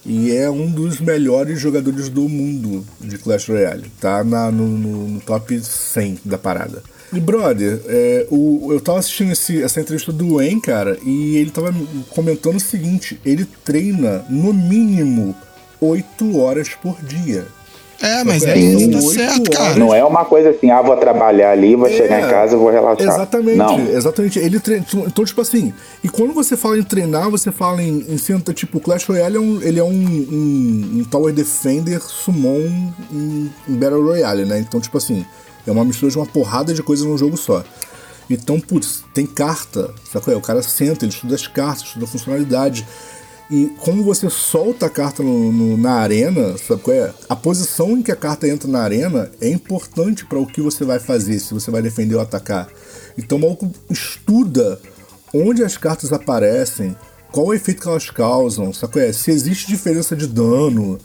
[0.06, 3.92] e é um dos melhores jogadores do mundo de Clash Royale.
[4.00, 6.84] Tá na, no, no, no top 100 da parada.
[7.12, 11.52] E, brother, é, o, eu tava assistindo esse, essa entrevista do Wayne, cara, e ele
[11.52, 11.74] tava
[12.10, 15.36] comentando o seguinte: ele treina no mínimo
[15.80, 17.46] 8 horas por dia.
[18.00, 19.76] É, mas é isso, tá certo, cara.
[19.76, 23.08] Não é uma coisa assim, ah, vou trabalhar ali, vou chegar em casa, vou relaxar.
[23.08, 23.80] Exatamente, Não.
[23.90, 24.38] exatamente.
[24.38, 24.86] Ele treina.
[24.94, 28.80] Então, tipo assim, e quando você fala em treinar, você fala em, em senta, tipo,
[28.80, 34.04] Clash Royale é um, ele é um, um, um Tower Defender Summon em, em Battle
[34.04, 34.60] Royale, né?
[34.60, 35.26] Então, tipo assim,
[35.66, 37.64] é uma mistura de uma porrada de coisas num jogo só.
[38.30, 40.38] Então, putz, tem carta, sabe qual é?
[40.38, 42.86] O cara senta, ele estuda as cartas, estuda a funcionalidade.
[43.50, 47.14] E como você solta a carta no- no- na arena, sabe qual é?
[47.30, 50.84] A posição em que a carta entra na arena é importante para o que você
[50.84, 52.68] vai fazer, se você vai defender ou atacar.
[53.18, 54.80] Então o maluco estuda
[55.34, 56.96] onde as cartas aparecem,
[57.32, 59.14] qual o efeito que elas causam, sabe qual é?
[59.14, 60.98] Se existe diferença de dano.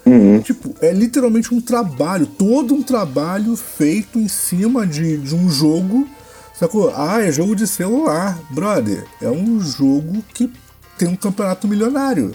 [0.42, 6.09] Tipo, é literalmente um trabalho, todo um trabalho feito em cima de, de um jogo
[6.55, 6.92] Sacou?
[6.94, 8.38] Ah, é jogo de celular.
[8.50, 10.48] Brother, é um jogo que
[11.04, 12.32] tem um campeonato milionário.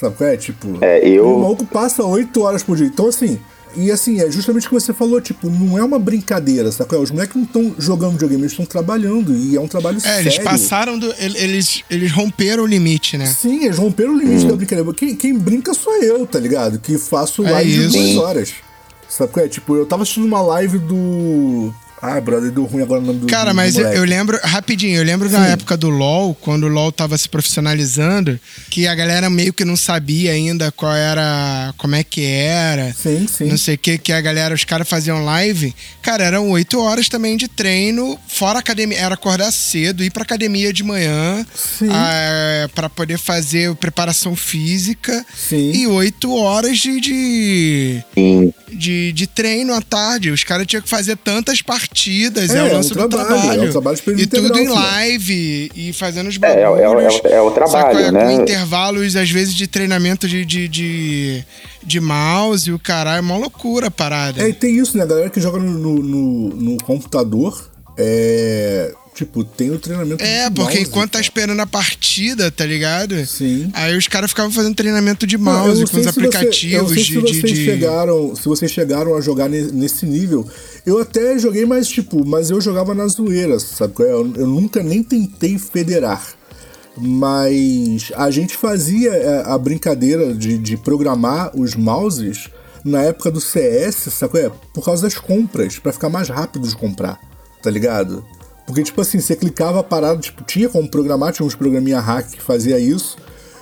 [0.00, 0.36] Sabe qual é?
[0.36, 0.78] Tipo.
[0.80, 2.86] É, eu- O maluco passa 8 horas por dia.
[2.86, 3.38] Então, assim.
[3.76, 7.00] E assim, é justamente o que você falou, tipo, não é uma brincadeira, sacou?
[7.02, 9.36] Os moleques não estão jogando videogame, eles estão trabalhando.
[9.36, 10.22] E é um trabalho É, sério.
[10.28, 11.06] eles passaram do.
[11.18, 13.26] el- Eles, eles romperam o limite, né?
[13.26, 14.90] Sim, eles romperam o limite da brincadeira.
[14.94, 16.78] Quem, quem brinca sou eu, tá ligado?
[16.78, 17.98] Que faço É live de isso.
[17.98, 18.52] duas horas.
[19.06, 19.48] Sabe qual é?
[19.48, 21.72] Tipo, eu tava assistindo uma live do.
[22.00, 23.26] Ah, brother, deu ruim agora o nome do.
[23.26, 23.98] Cara, do mas eu, moleque.
[24.00, 28.38] eu lembro, rapidinho, eu lembro na época do LoL, quando o LoL tava se profissionalizando,
[28.70, 32.92] que a galera meio que não sabia ainda qual era, como é que era.
[32.94, 33.44] Sim, sim.
[33.48, 35.74] Não sei o que, que a galera, os caras faziam live.
[36.02, 38.98] Cara, eram oito horas também de treino, fora academia.
[38.98, 41.88] Era acordar cedo, ir pra academia de manhã, Sim.
[41.90, 45.24] ah, pra poder fazer preparação física.
[45.36, 45.72] Sim.
[45.72, 48.52] E oito horas de- de, Sim.
[48.72, 50.30] de, de treino à tarde.
[50.30, 51.87] Os caras tinham que fazer tantas partidas,
[52.54, 53.62] é, É, o é um do trabalho, trabalho.
[53.62, 57.20] é um trabalho E tudo em live e fazendo os É, é, bagulhos.
[57.24, 58.12] é o- é o trabalho, sacou?
[58.12, 58.24] né?
[58.36, 61.44] Com intervalos, às vezes, de treinamento de, de, de,
[61.82, 63.18] de mouse e o caralho.
[63.18, 64.42] É uma loucura a parada.
[64.42, 65.02] É, e tem isso, né?
[65.04, 68.92] A galera que joga no, no, no- no computador, é.
[69.18, 73.26] Tipo, tem o treinamento É, porque mouse, enquanto tá esperando a partida, tá ligado?
[73.26, 73.68] Sim.
[73.74, 77.04] Aí os caras ficavam fazendo treinamento de mouse com os se você- eu aplicativos de,
[77.04, 80.46] se vocês de- chegaram, se vocês chegaram a jogar ne- nesse nível.
[80.86, 83.92] Eu até joguei mais tipo, mas eu jogava na zoeira, sabe?
[84.00, 84.12] é?
[84.12, 86.24] Eu, eu nunca nem tentei federar.
[86.96, 92.48] Mas a gente fazia é, a brincadeira de, de programar os mouses
[92.84, 94.38] na época do CS, sabe?
[94.40, 94.50] é?
[94.72, 97.18] Por causa das compras, pra ficar mais rápido de comprar,
[97.62, 98.24] tá ligado?
[98.68, 102.32] Porque, tipo assim, você clicava a parada, tipo, tinha como programar, tinha uns programinha hack
[102.32, 103.16] que fazia isso.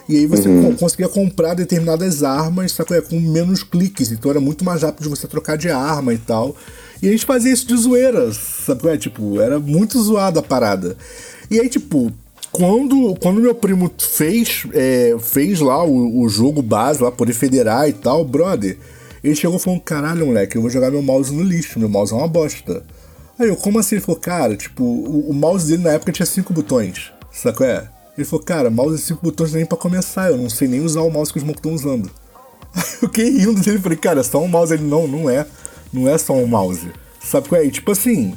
[0.08, 3.00] E aí você co- conseguia comprar determinadas armas, sacou?
[3.02, 4.10] Com menos cliques.
[4.10, 6.56] Então era muito mais rápido de você trocar de arma e tal.
[7.00, 8.88] E a gente fazia isso de zoeira, sabe?
[8.88, 10.96] É, tipo, era muito zoada a parada.
[11.48, 12.10] E aí, tipo,
[12.50, 17.88] quando, quando meu primo fez, é, fez lá o, o jogo base, lá, poder federar
[17.88, 18.76] e tal, brother,
[19.22, 22.16] ele chegou falando, caralho, moleque, eu vou jogar meu mouse no lixo, meu mouse é
[22.16, 22.82] uma bosta.
[23.38, 23.96] Aí eu, como assim?
[23.96, 27.66] Ele falou, cara, tipo, o, o mouse dele na época tinha cinco botões, sacou?
[27.66, 27.88] É?
[28.16, 31.02] Ele falou, cara, mouse de cinco botões nem pra começar, eu não sei nem usar
[31.02, 32.10] o mouse que os malucos estão usando.
[32.74, 34.72] Aí eu fiquei rindo dele, falei, cara, é só um mouse.
[34.72, 35.46] Ele, não, não é,
[35.92, 36.90] não é só um mouse.
[37.22, 37.66] Sabe qual é?
[37.66, 38.34] E, tipo assim,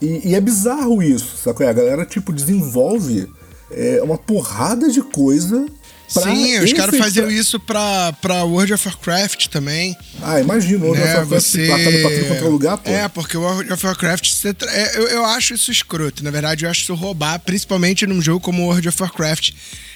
[0.00, 1.70] e, e é bizarro isso, sabe qual é?
[1.70, 3.28] A galera, tipo, desenvolve
[3.70, 5.66] é, uma porrada de coisa
[6.12, 9.96] Sim, os caras faziam isso pra, pra World of Warcraft também.
[10.20, 11.00] Ah, imagina, o né?
[11.04, 11.66] né, Você...
[11.66, 12.90] platando pra quanto é lugar, pô.
[12.90, 16.22] É, porque o World of Warcraft, você tra- é, eu, eu acho isso escroto.
[16.22, 19.52] Na verdade, eu acho isso roubar, principalmente num jogo como World of Warcraft,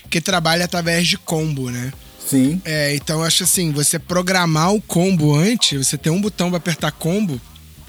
[0.08, 1.92] que trabalha através de combo, né?
[2.28, 2.60] Sim.
[2.64, 6.56] É, então eu acho assim, você programar o combo antes, você tem um botão pra
[6.58, 7.40] apertar combo,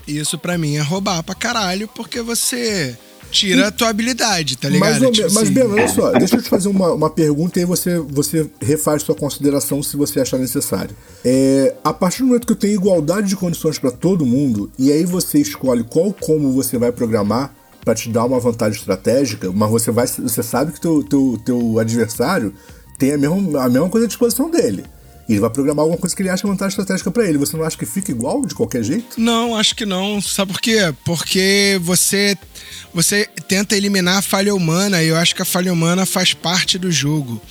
[0.07, 2.95] isso pra mim é roubar pra caralho, porque você
[3.31, 5.01] tira a tua habilidade, tá ligado?
[5.01, 7.61] Mas, Tipo mas assim, Ben, olha só, deixa eu te fazer uma, uma pergunta e
[7.61, 10.95] aí você, você refaz sua consideração se você achar necessário.
[11.23, 14.91] É, a partir do momento que eu tenho igualdade de condições para todo mundo, e
[14.91, 19.69] aí você escolhe qual como você vai programar para te dar uma vantagem estratégica, mas
[19.69, 22.53] você, vai, você sabe que teu, teu, teu adversário
[22.97, 24.83] tem a mesma, a mesma coisa à disposição dele.
[25.27, 27.37] E ele vai programar alguma coisa que ele acha vantagem estratégica para ele.
[27.37, 29.19] Você não acha que fica igual de qualquer jeito?
[29.19, 30.21] Não, acho que não.
[30.21, 30.93] Sabe por quê?
[31.03, 32.37] Porque você
[32.93, 36.77] você tenta eliminar a falha humana e eu acho que a falha humana faz parte
[36.77, 37.41] do jogo.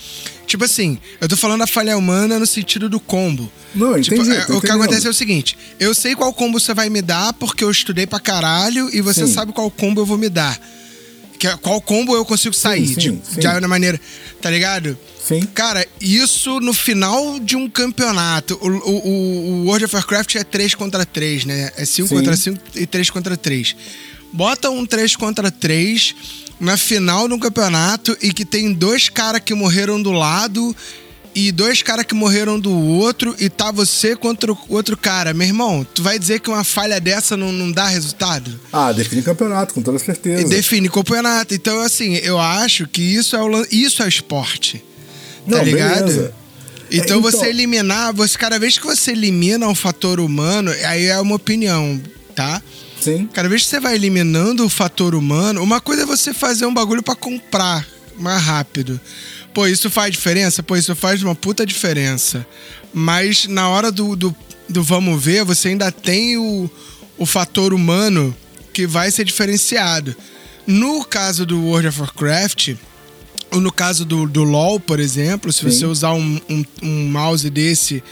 [0.46, 3.50] Tipo assim, eu tô falando da falha humana no sentido do combo.
[3.74, 6.72] Não, tipo, entendi, é, o que acontece é o seguinte: eu sei qual combo você
[6.72, 9.32] vai me dar porque eu estudei pra caralho e você Sim.
[9.32, 10.58] sabe qual combo eu vou me dar.
[11.38, 12.86] Que que- qual combo eu consigo sair.
[12.86, 13.40] sim, de, sim.
[13.40, 14.00] de maneira.
[14.40, 14.96] Tá ligado?
[15.26, 15.42] Sim.
[15.54, 18.58] Cara, isso no final de um campeonato.
[18.60, 21.72] O, o- o- World of Warcraft é 3 contra 3, né?
[21.76, 22.14] É 5 Sim.
[22.16, 23.74] contra 5 e 3 contra 3.
[24.32, 26.14] Bota um 3 contra 3
[26.60, 30.74] na final de um campeonato e que tem dois caras que morreram do lado
[31.34, 35.34] e dois caras que morreram do outro e tá você contra o outro cara.
[35.34, 38.58] Meu irmão, tu vai dizer que uma falha dessa não, não dá resultado?
[38.72, 40.42] Ah, define campeonato, com toda certeza.
[40.42, 41.54] E define campeonato.
[41.54, 44.82] Então, assim, eu acho que isso é o isso é esporte.
[45.48, 46.06] Tá Não, ligado?
[46.06, 46.35] beleza.
[46.90, 51.06] Então, É, então- você eliminar, você, cada vez que você elimina um fator humano, aí
[51.06, 52.00] é uma opinião,
[52.35, 52.62] tá?
[53.00, 53.28] Sim.
[53.32, 56.72] Cada vez que você vai eliminando o fator humano, uma coisa é você fazer um
[56.74, 57.87] bagulho pra comprar
[58.18, 59.00] mais rápido.
[59.52, 60.62] Pô, isso faz diferença?
[60.62, 62.46] Pô, isso faz uma puta diferença.
[62.92, 64.35] Mas na hora do, do,
[64.68, 66.70] do vamos ver, você ainda tem o,
[67.18, 68.35] o fator humano
[68.72, 70.14] que vai ser diferenciado.
[70.66, 72.74] No caso do World of Warcraft,
[73.60, 75.70] no caso do, do LoL, por exemplo, se Sim.
[75.70, 78.02] você usar um, um, um mouse desse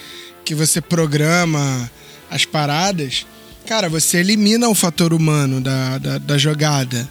[0.45, 1.91] que você programa
[2.31, 3.27] as paradas,
[3.67, 7.09] cara, você elimina o fator humano da, da, da jogada.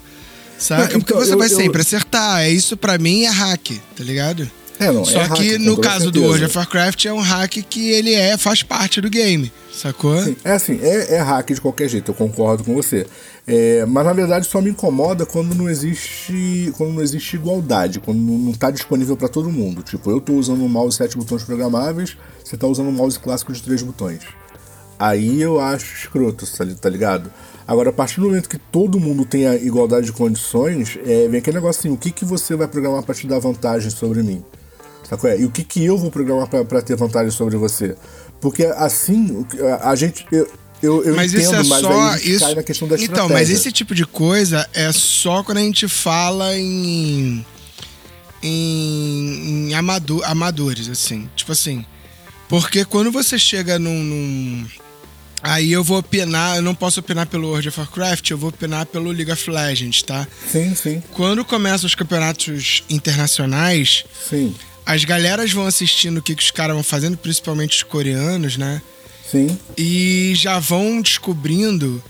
[0.58, 0.84] Saca?
[0.84, 2.42] É, então, Porque você eu- vai eu- sempre acertar.
[2.42, 4.50] É isso pra mim é hack, tá ligado?
[4.80, 6.26] É, não, Só é hack, que com no caso do certeza.
[6.28, 10.22] World of Warcraft é um hack que ele é, faz parte do game, sacou?
[10.24, 13.06] Sim, é assim, é, é hack de qualquer jeito, eu concordo com você.
[13.46, 16.74] É, mas na verdade só me incomoda quando não existe.
[16.78, 19.84] Quando não existe igualdade, quando não não tá disponível pra todo mundo.
[19.84, 23.52] Tipo, eu tô usando um mouse sete botões programáveis, você tá usando um mouse clássico
[23.52, 24.22] de três botões.
[24.98, 27.32] Aí eu acho escroto, tá tá ligado?
[27.68, 31.40] Agora, a partir do momento que todo mundo tem a igualdade de condições, é, vem
[31.40, 34.44] aquele negócio assim, o que, que você vai programar pra te dar vantagem sobre mim?
[35.04, 35.30] Sacou?
[35.30, 35.40] É?
[35.40, 37.96] E o que, que eu vou programar pra ter vantagem sobre você?
[38.40, 39.46] Porque assim,
[39.82, 40.26] a, a gente.
[40.32, 40.48] Eu,
[40.84, 42.16] eu, eu mas entendo, isso é mas só.
[42.18, 42.40] isso...
[42.46, 45.88] cai na questão da então, mas esse tipo de coisa é só quando a gente
[45.88, 47.44] fala em.
[48.42, 51.30] em, em amado- amadores, assim.
[51.36, 51.86] Tipo assim.
[52.50, 54.68] Porque quando você chega num, num-
[55.42, 58.86] Aí eu vou opinar, eu não posso opinar pelo World of Warcraft, eu vou opinar
[58.86, 60.26] pelo League of Legends, tá?
[60.50, 66.44] Sim, sim, Quando começam os campeonatos internacionais, sim, as galeras vão assistindo o que, que
[66.44, 68.82] os caras vão fazendo, principalmente os coreanos, né?
[69.34, 69.58] Sim.
[69.78, 72.02] E já vão descobrindo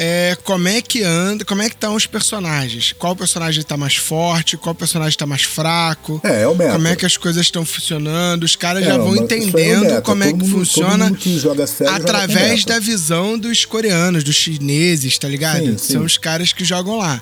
[0.00, 2.94] é, como é que anda, como é que estão os personagens.
[2.96, 6.20] Qual personagem tá mais forte, qual personagem tá mais fraco.
[6.22, 6.72] É, é o meta.
[6.74, 8.44] Como é que as coisas estão funcionando.
[8.44, 10.00] Os caras É, já vão é entendendo meta.
[10.02, 15.26] como é que mundo- funciona que com através da visão dos coreanos, dos chineses, tá
[15.26, 15.64] ligado?
[15.66, 15.92] Sim, sim.
[15.94, 17.20] São os caras que jogam lá.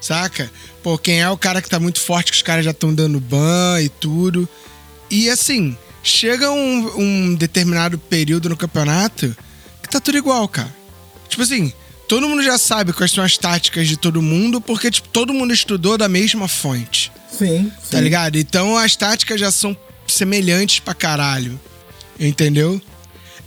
[0.00, 0.50] Saca?
[0.82, 3.18] Pô, quem é o cara que tá muito forte, que os caras já estão dando
[3.20, 4.48] ban e tudo.
[5.10, 9.34] E assim, chega um, um determinado período no campeonato
[9.82, 10.72] que tá tudo igual, cara.
[11.28, 11.72] Tipo assim,
[12.06, 15.52] todo mundo já sabe quais são as táticas de todo mundo, porque tipo, todo mundo
[15.52, 17.10] estudou da mesma fonte.
[17.30, 17.90] Sim, sim.
[17.90, 18.36] Tá ligado?
[18.36, 21.58] Então as táticas já são semelhantes pra caralho.
[22.20, 22.80] Entendeu?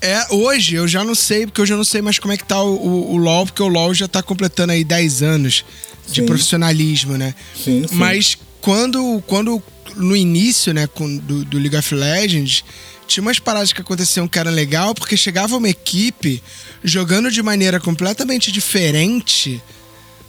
[0.02, 2.62] É, hoje eu já não sei, porque eu não sei mais como é que tá
[2.62, 5.66] o, o, o LoL, porque o LoL já tá completando aí 10 anos
[6.08, 6.26] de Sim.
[6.26, 7.34] profissionalismo, né?
[7.56, 7.96] Sim, sim.
[7.96, 9.62] Mas quando, quando
[9.98, 12.64] no início, né, com- do, do League of Legends,
[13.08, 16.42] tinha umas paradas que aconteciam que eram legal, porque chegava uma equipe
[16.84, 19.62] jogando de maneira completamente diferente,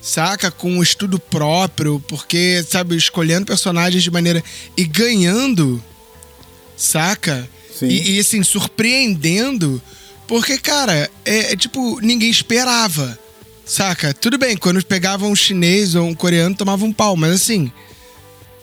[0.00, 0.50] saca?
[0.50, 4.42] Com um estudo próprio, porque, sabe, escolhendo personagens de maneira.
[4.76, 5.83] e ganhando,
[6.76, 7.48] saca?
[7.76, 7.88] Sim.
[7.88, 9.83] E, e, assim, surpreendendo,
[10.26, 13.18] porque, cara, é, é tipo, ninguém esperava,
[13.64, 14.14] saca?
[14.14, 17.72] Tudo bem, quando pegavam um chinês ou um coreano, tomavam um pau, mas assim.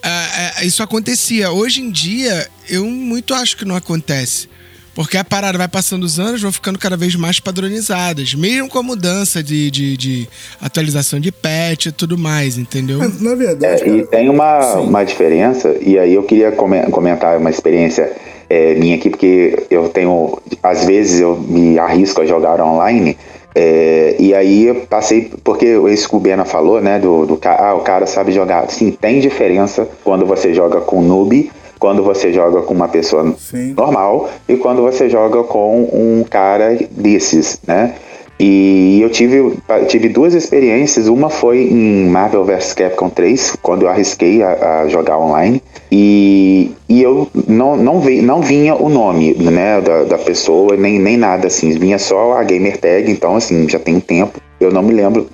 [0.09, 1.51] É, é, isso acontecia.
[1.51, 4.47] Hoje em dia, eu muito acho que não acontece.
[4.93, 8.33] Porque a parada vai passando os anos, vão ficando cada vez mais padronizadas.
[8.33, 10.29] Mesmo com a mudança de, de, de
[10.61, 12.99] atualização de patch e tudo mais, entendeu?
[12.99, 14.79] Mas, na verdade, É, e tem uma, Sim.
[14.87, 18.09] uma diferença, e aí eu queria come- comentar uma experiência
[18.49, 23.17] é, minha aqui, porque eu tenho, às vezes eu me arrisco a jogar online,
[23.55, 27.73] é, e aí eu passei, porque esse que o Bena falou, né, do, do ah,
[27.73, 28.69] o cara sabe jogar.
[28.69, 33.73] Sim, tem diferença quando você joga com noob, quando você joga com uma pessoa Sim.
[33.73, 37.95] normal e quando você joga com um cara desses, né?
[38.39, 41.07] E eu tive, tive duas experiências.
[41.07, 45.61] Uma foi em Marvel vs Capcom 3, quando eu arrisquei a, a jogar online.
[45.91, 50.99] E, e eu não, não, vi, não vinha o nome né, da, da pessoa, nem,
[50.99, 51.71] nem nada assim.
[51.77, 54.39] Vinha só a gamer tag, então assim, já tem um tempo.
[54.59, 55.27] Eu não me lembro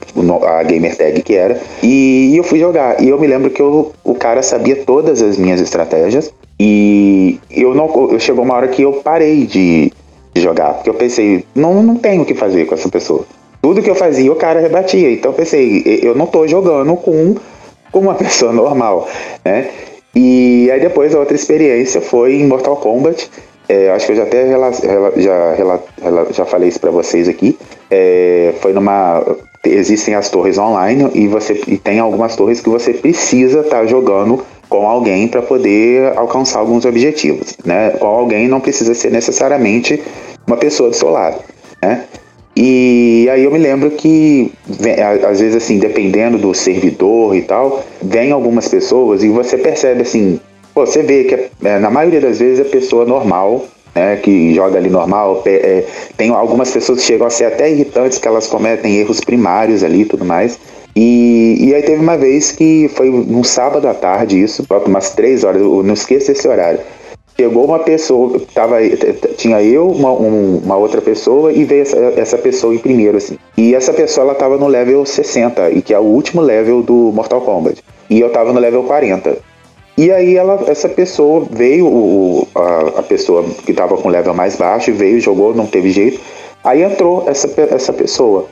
[0.44, 1.60] a gamer tag que era.
[1.82, 3.02] E, eu fui jogar.
[3.02, 6.32] E eu me lembro que eu, o cara sabia todas as minhas estratégias.
[6.60, 7.88] E eu não.
[8.12, 9.92] Eu, chegou uma hora que eu parei de,
[10.34, 10.74] de jogar.
[10.76, 13.26] Porque eu pensei, não, não tenho o que fazer com essa pessoa.
[13.62, 15.12] Tudo que eu fazia, o cara rebatia.
[15.12, 17.36] Então eu pensei, eu não tô jogando com
[17.92, 19.08] como uma pessoa normal,
[19.44, 19.70] né?
[20.16, 23.30] E aí depois a outra experiência foi em Mortal Kombat.
[23.70, 24.72] É, acho que eu já até rela,
[25.16, 25.84] já, rela,
[26.32, 27.58] já falei isso para vocês aqui.
[27.90, 29.24] É, foi numa
[29.66, 33.86] existem as torres online e você e tem algumas torres que você precisa estar tá
[33.86, 37.92] jogando com alguém para poder alcançar alguns objetivos, né?
[37.92, 40.02] Com alguém não precisa ser necessariamente
[40.48, 41.40] uma pessoa do seu lado,
[41.82, 42.06] né?
[42.56, 44.52] E aí eu me lembro que,
[45.30, 50.40] às vezes, assim, dependendo do servidor e tal, vem algumas pessoas e você percebe, assim,
[50.76, 51.36] você vê que
[51.66, 53.66] é, na maioria das vezes é pessoa normal,
[53.96, 55.42] né, que joga ali normal.
[55.46, 55.84] É,
[56.18, 60.02] tem algumas pessoas que chegam a ser até irritantes, que elas cometem erros primários ali
[60.02, 60.60] e tudo mais.
[60.96, 65.44] E, e aí teve uma vez que foi num sábado à tarde isso, umas três
[65.44, 66.80] horas, eu não esqueço esse horário.
[67.40, 68.76] Chegou uma pessoa, tava,
[69.38, 73.38] tinha eu, uma, um, uma outra pessoa e veio essa, essa, pessoa em primeiro, assim.
[73.58, 76.94] E essa pessoa, ela tava no level 60, e que é o último level do
[76.94, 77.82] Mortal Kombat.
[78.10, 79.38] E eu tava no level 40.
[79.98, 84.56] E aí ela, essa pessoa veio, o, a, a pessoa que tava com level mais
[84.56, 86.20] baixo, veio, jogou, não teve jeito.
[86.64, 88.48] Aí entrou essa, essa pessoa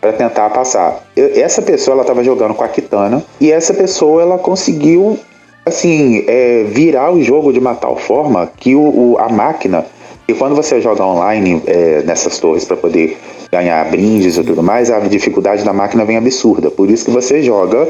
[0.00, 1.04] para tentar passar.
[1.16, 5.18] Eu, essa pessoa ela estava jogando com a Kitana e essa pessoa ela conseguiu
[5.64, 9.86] assim, é, virar o jogo de uma tal forma que o, o a máquina,
[10.26, 13.16] e quando você joga online é, nessas torres para poder
[13.50, 16.70] ganhar brindes e tudo mais, a dificuldade da máquina vem absurda.
[16.70, 17.88] Por isso que você joga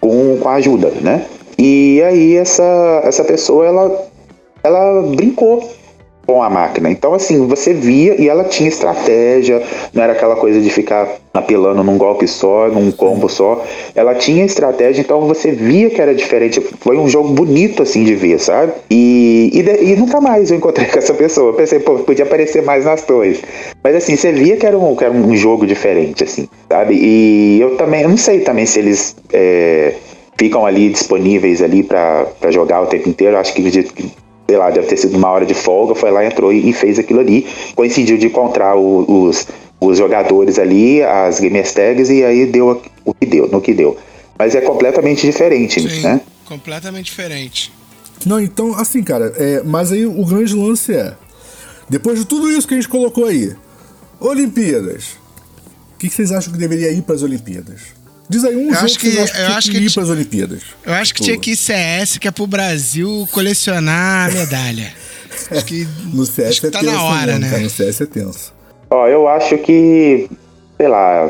[0.00, 1.26] com, com ajuda, né?
[1.62, 4.08] E aí essa, essa pessoa, ela,
[4.64, 5.70] ela brincou
[6.26, 6.90] com a máquina.
[6.90, 11.84] Então, assim, você via e ela tinha estratégia, não era aquela coisa de ficar apelando
[11.84, 13.62] num golpe só, num combo só.
[13.94, 16.62] Ela tinha estratégia, então você via que era diferente.
[16.80, 18.72] Foi um jogo bonito, assim, de ver, sabe?
[18.90, 21.52] E, e, de, e nunca mais eu encontrei com essa pessoa.
[21.52, 23.42] pensei, pô, podia aparecer mais nas torres.
[23.84, 26.94] Mas, assim, você via que era um, que era um jogo diferente, assim, sabe?
[26.94, 29.14] E eu também, eu não sei também se eles.
[29.30, 29.92] É,
[30.40, 33.36] ficam ali disponíveis ali para jogar o tempo inteiro.
[33.36, 36.72] Acho que sei lá, deve ter sido uma hora de folga, foi lá, entrou e,
[36.72, 37.46] fez aquilo ali.
[37.76, 39.46] Coincidiu de encontrar o, os,
[39.78, 43.98] os jogadores ali, as gamer tags, e aí deu o que deu, no que deu.
[44.38, 46.20] Mas é completamente diferente, Sim, né?
[46.46, 47.70] Completamente diferente.
[48.24, 51.14] Não, então, assim, cara, é, mas aí o grande lance é:
[51.88, 53.54] depois de tudo isso que a gente colocou aí,
[54.18, 55.20] Olimpíadas.
[55.94, 57.99] O que, que vocês acham que deveria ir para as Olimpíadas?
[58.30, 60.02] Diz aí um eu jogo acho que, que, acho que eu acho que, ir para
[60.04, 60.62] as Olimpíadas.
[60.86, 64.92] Eu acho que tinha que ir CS, que é pro Brasil colecionar medalha.
[65.50, 67.58] acho que, no CS acho que é tá tenso, na hora, né?
[67.58, 68.54] No CS é tenso.
[68.88, 70.30] Ó, eu acho que,
[70.76, 71.28] sei lá,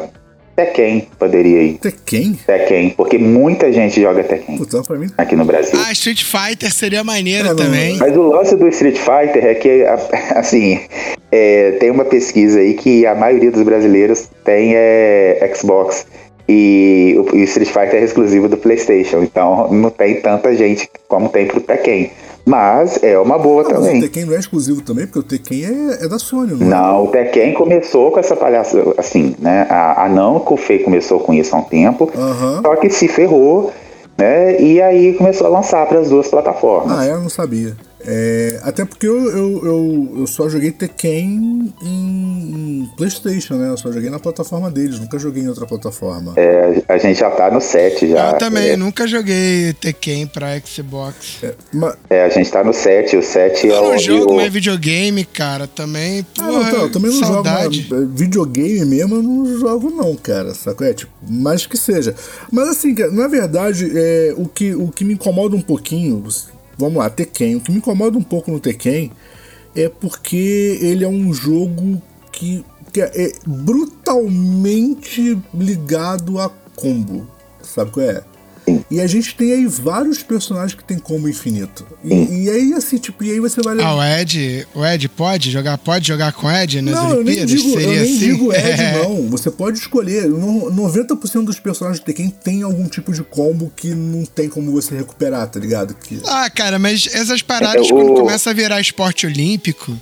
[0.54, 1.78] Tekken poderia ir.
[1.78, 2.38] Tekken?
[2.46, 4.58] Tekken, porque muita gente joga Tekken.
[4.58, 5.06] Puta, pra mim.
[5.16, 5.80] Aqui no Brasil.
[5.82, 7.96] Ah, Street Fighter seria maneira também.
[7.96, 9.84] Mas o lance do Street Fighter é que,
[10.36, 10.78] assim,
[11.32, 16.04] é, tem uma pesquisa aí que a maioria dos brasileiros tem é, Xbox.
[16.52, 21.46] E o Street Fighter é exclusivo do PlayStation, então não tem tanta gente como tem
[21.46, 22.10] pro Tekken.
[22.44, 23.98] Mas é uma boa não, também.
[23.98, 26.70] o Tekken não é exclusivo também, porque o Tekken é, é da Sony, não é?
[26.70, 29.64] Não, o Tekken começou com essa palhaça, assim, né?
[29.70, 32.62] A, a Namco Fei começou com isso há um tempo, uhum.
[32.62, 33.72] só que se ferrou,
[34.18, 34.60] né?
[34.60, 36.98] E aí começou a lançar para as duas plataformas.
[36.98, 37.76] Ah, eu não sabia.
[38.06, 43.68] É, até porque eu, eu, eu, eu, só joguei Tekken em, em, PlayStation, né?
[43.68, 46.32] Eu só joguei na plataforma deles, nunca joguei em outra plataforma.
[46.36, 48.30] É, a gente já tá no 7 já.
[48.30, 48.76] Eu também, é.
[48.76, 51.40] nunca joguei Tekken pra Xbox.
[51.42, 51.94] É, mas...
[52.08, 53.84] é, a gente tá no 7, o 7 eu é o.
[53.84, 56.24] Eu não jogo mais videogame, cara, também.
[56.34, 57.82] Porra, ah, não, tá, eu também não saudade.
[57.82, 58.00] jogo.
[58.00, 60.54] Mas, videogame mesmo eu não jogo, não, cara.
[60.54, 60.84] Saco?
[60.84, 62.14] É, tipo, mais que seja.
[62.50, 66.24] Mas assim, na verdade, é, o, que, o que me incomoda um pouquinho
[66.80, 67.56] vamos lá, Tekken.
[67.56, 69.12] O que me incomoda um pouco no Tekken
[69.76, 72.02] é porque ele é um jogo
[72.32, 77.28] que, que é brutalmente ligado a combo.
[77.62, 78.24] Sabe qual é?
[78.90, 81.86] E a gente tem aí vários personagens que tem combo infinito.
[82.04, 85.50] E, e, aí, assim, tipo, e aí você vai Ah, o Ed, o Ed pode
[85.50, 87.50] jogar, pode jogar com o Ed nas não, Olimpíadas?
[87.52, 88.18] Eu nem digo, Seria eu nem assim?
[88.18, 88.98] digo Ed, é.
[89.02, 89.28] não.
[89.28, 90.28] Você pode escolher.
[90.28, 94.96] 90% dos personagens de Tekken tem algum tipo de combo que não tem como você
[94.96, 95.94] recuperar, tá ligado?
[95.94, 96.20] Que...
[96.26, 99.96] Ah, cara, mas essas paradas, é, quando começa a virar esporte olímpico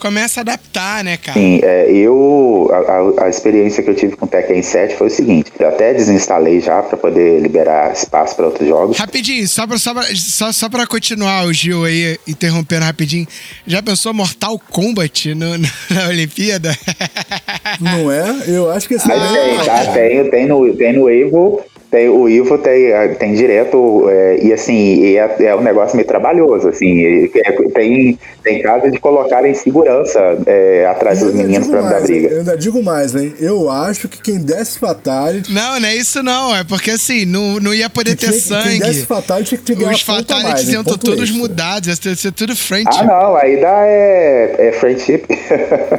[0.00, 1.38] começa a adaptar, né, cara?
[1.38, 2.68] Sim, é, eu.
[2.72, 5.94] A, a, experiência que eu tive com o Tekken 7 foi o seguinte: eu até
[5.94, 8.98] desinstalei já para poder liberar espaço para outros jogos.
[8.98, 13.28] Rapidinho, só pra, só, pra, só, só pra continuar o Gil aí, interrompendo rapidinho.
[13.66, 15.58] Já pensou Mortal Kombat no,
[15.90, 16.76] na Olimpíada?
[17.78, 18.44] Não é?
[18.48, 19.92] Eu acho que esse Mas tem, tá?
[19.92, 25.16] Tem, tem, no, tem no Evo Tem, o Ivo tem, tem direto, é, e assim,
[25.16, 30.20] é, é um negócio meio trabalhoso, assim, é, tem, tem caso de colocar em segurança
[30.46, 32.28] é, atrás dos meninos pra não dar briga.
[32.28, 33.34] Eu ainda digo mais, hein?
[33.40, 35.52] Eu acho que quem desse Fatality.
[35.52, 38.68] Não, não é isso não, é porque assim, não, não ia poder ter Quem, sangue.
[38.68, 41.06] quem desse Fatality tinha que te ganhar Os ponto a mais, fatalities iam ter Ponto
[41.06, 41.38] todos extra.
[41.38, 42.96] mudados, ia ter- ser tudo frente.
[43.00, 45.24] Ah, não, aí dá é, é friendship.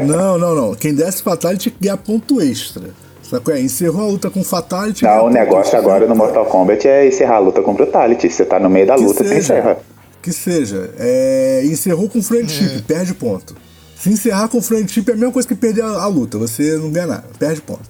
[0.05, 0.73] Não, não, não.
[0.75, 2.83] Quem desse Fatality tinha que ganhar ponto extra.
[3.32, 3.53] Sacou?
[3.53, 5.03] É, encerrou a luta com Fatality.
[5.05, 8.29] Não, ganha o negócio agora no Mortal Kombat é encerrar a luta com Brutality.
[8.29, 9.39] Você tá no meio da Que luta, você seja.
[9.39, 9.77] encerra.
[10.21, 10.89] Que seja.
[10.99, 13.55] É, encerrou com friendship, perde ponto.
[13.95, 16.38] Se encerrar com friendship é a mesma coisa que perder a, a luta.
[16.38, 17.89] Você não ganha nada, perde ponto.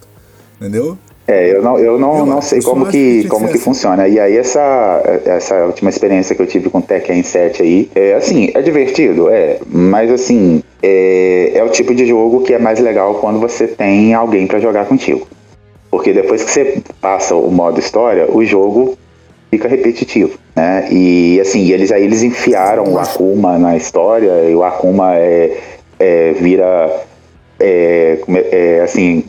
[0.60, 0.96] Entendeu?
[1.26, 3.56] É, eu não, eu não, Eu não sei como que que, que como ser que
[3.58, 3.64] assim.
[3.64, 4.08] funciona.
[4.08, 8.14] E aí, essa, essa última experiência que eu tive com o Tekken 7 aí, é
[8.14, 12.80] assim, é divertido, é, mas assim, é, é o tipo de jogo que é mais
[12.80, 15.26] legal quando você tem alguém pra jogar contigo.
[15.90, 18.96] Porque depois que você passa o modo história, o jogo
[19.50, 20.88] fica repetitivo, né?
[20.90, 25.58] E assim, eles aí eles enfiaram o Akuma na história, e o Akuma é,
[26.00, 26.90] é, vira
[27.60, 28.18] é,
[28.50, 29.24] é, assim,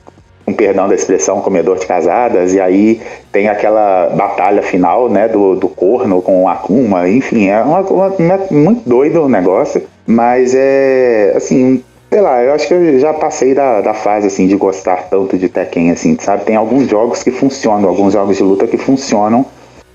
[0.46, 3.02] com perdão da expressão, comedor de casadas, e aí
[3.32, 8.16] tem aquela batalha final, né, do, do corno com o Akuma, enfim, é uma- uma-
[8.50, 13.54] muito doido o negócio, mas é, assim, sei lá, eu acho que eu já passei
[13.54, 17.32] da, da fase, assim, de gostar tanto de Tekken, assim, sabe, tem alguns jogos que
[17.32, 19.46] funcionam, alguns jogos de luta que funcionam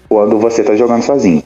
[0.09, 1.43] quando você tá jogando sozinho.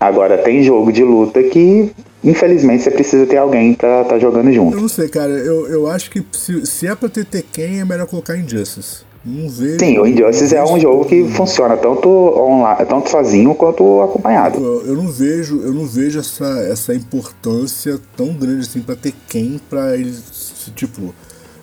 [0.00, 1.90] Agora, tem jogo de luta que,
[2.22, 4.76] infelizmente, você precisa ter alguém pra tá jogando junto.
[4.76, 5.30] Eu não sei, cara.
[5.30, 9.07] Eu, eu acho que se, se é pra ter Tekken, é melhor colocar Injustice.
[9.78, 14.58] Sim, o Injustice é um jogo que funciona tanto online, tanto sozinho quanto acompanhado.
[14.86, 19.96] Eu, não vejo, eu não vejo essa, essa importância tão grande assim pra Tekken pra
[19.96, 21.14] eles, se, tipo,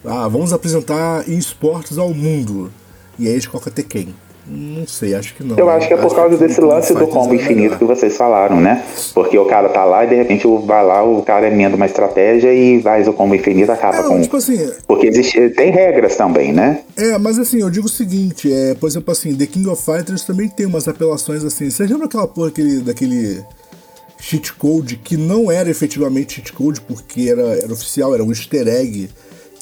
[0.04, 2.72] ah, vamos apresentar esportes ao mundo.
[3.18, 4.14] E aí eles colocam Tekken.
[4.48, 5.58] Não sei, acho que não.
[5.58, 8.62] Eu acho que é por causa desse lance do combo é infinito que vocês falaram,
[8.62, 8.84] né?
[9.14, 12.54] Porque o cara tá lá e de repente vai lá, o cara emenda uma estratégia
[12.54, 14.22] e faz o combo infinito acaba Não, com.
[14.22, 16.82] tipo assim, Porque existe, tem regras também, né?
[16.96, 20.24] É, mas assim, eu digo o seguinte, é, por exemplo, assim, The King of Fighters
[20.24, 21.70] também tem umas apelações assim.
[21.70, 23.44] Você lembra aquela porra aquele, daquele
[24.20, 28.68] cheat code que não era efetivamente cheat code porque era, era oficial, era um easter
[28.68, 29.10] egg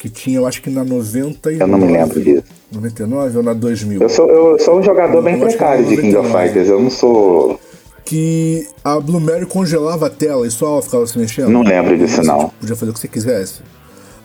[0.04, 1.62] que tinha, eu acho que na 99.
[1.62, 2.44] Eu não me lembro disso.
[2.70, 4.02] 99 ou na 2000?
[4.02, 6.44] Eu sou, eu sou um jogador bem Eu que precário de King of 99.
[6.44, 7.58] Fighters, eu não sou.
[8.04, 11.48] Que a Blue Mary congelava a tela e só ficava se mexendo.
[11.48, 12.38] Não lembro disso, não.
[12.40, 13.62] tipo, podia fazer o que você quisesse.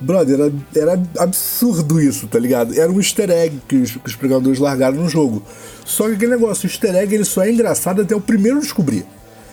[0.01, 2.77] Brother, era, era absurdo isso, tá ligado?
[2.77, 5.41] Era um easter egg que os, que os programadores largaram no jogo.
[5.85, 9.05] Só que aquele negócio, o easter egg ele só é engraçado até o primeiro descobrir.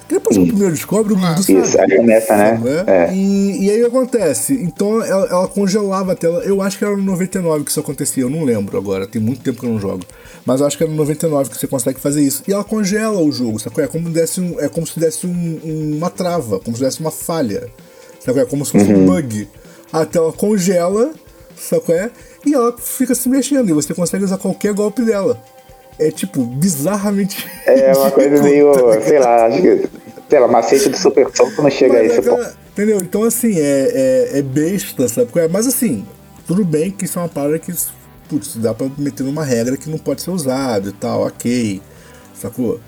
[0.09, 1.59] Depois que o primeiro descobre, o mundo sabe.
[1.61, 2.51] Isso, aí começa, né?
[2.57, 3.13] Sabe, É.
[3.15, 4.53] E, e aí o que acontece?
[4.55, 6.45] Então ela, ela congelava a tela.
[6.45, 9.43] Eu acho que era no 99 que isso acontecia, eu não lembro agora, tem muito
[9.43, 10.05] tempo que eu não jogo.
[10.45, 12.43] Mas eu acho que era no 99 que você consegue fazer isso.
[12.47, 13.83] E ela congela o jogo, sacou?
[13.83, 17.11] É como, desse um, é como se desse um- uma trava, como se desse uma
[17.11, 17.69] falha.
[18.25, 18.41] Sacou?
[18.41, 19.49] É como se fosse um bug.
[19.93, 21.11] A tela congela,
[21.57, 21.95] sacou?
[21.95, 22.11] É?
[22.45, 25.43] E ela fica se mexendo e você consegue usar qualquer golpe dela.
[25.99, 27.47] É tipo, bizarramente.
[27.67, 28.73] É uma coisa meio,
[29.03, 29.89] sei lá, acho que.
[30.29, 32.57] Sei lá, macete do Super Soco não chega a Mas esse é aquela- ponto.
[32.73, 32.99] Entendeu?
[32.99, 35.31] Então, assim, é, é, é besta, sabe?
[35.37, 35.49] é?
[35.49, 36.05] Mas, assim,
[36.47, 37.73] tudo bem que isso é uma parada que,
[38.29, 41.81] putz, dá pra meter numa regra que não pode ser usado e tal, ok,
[42.35, 42.79] sacou?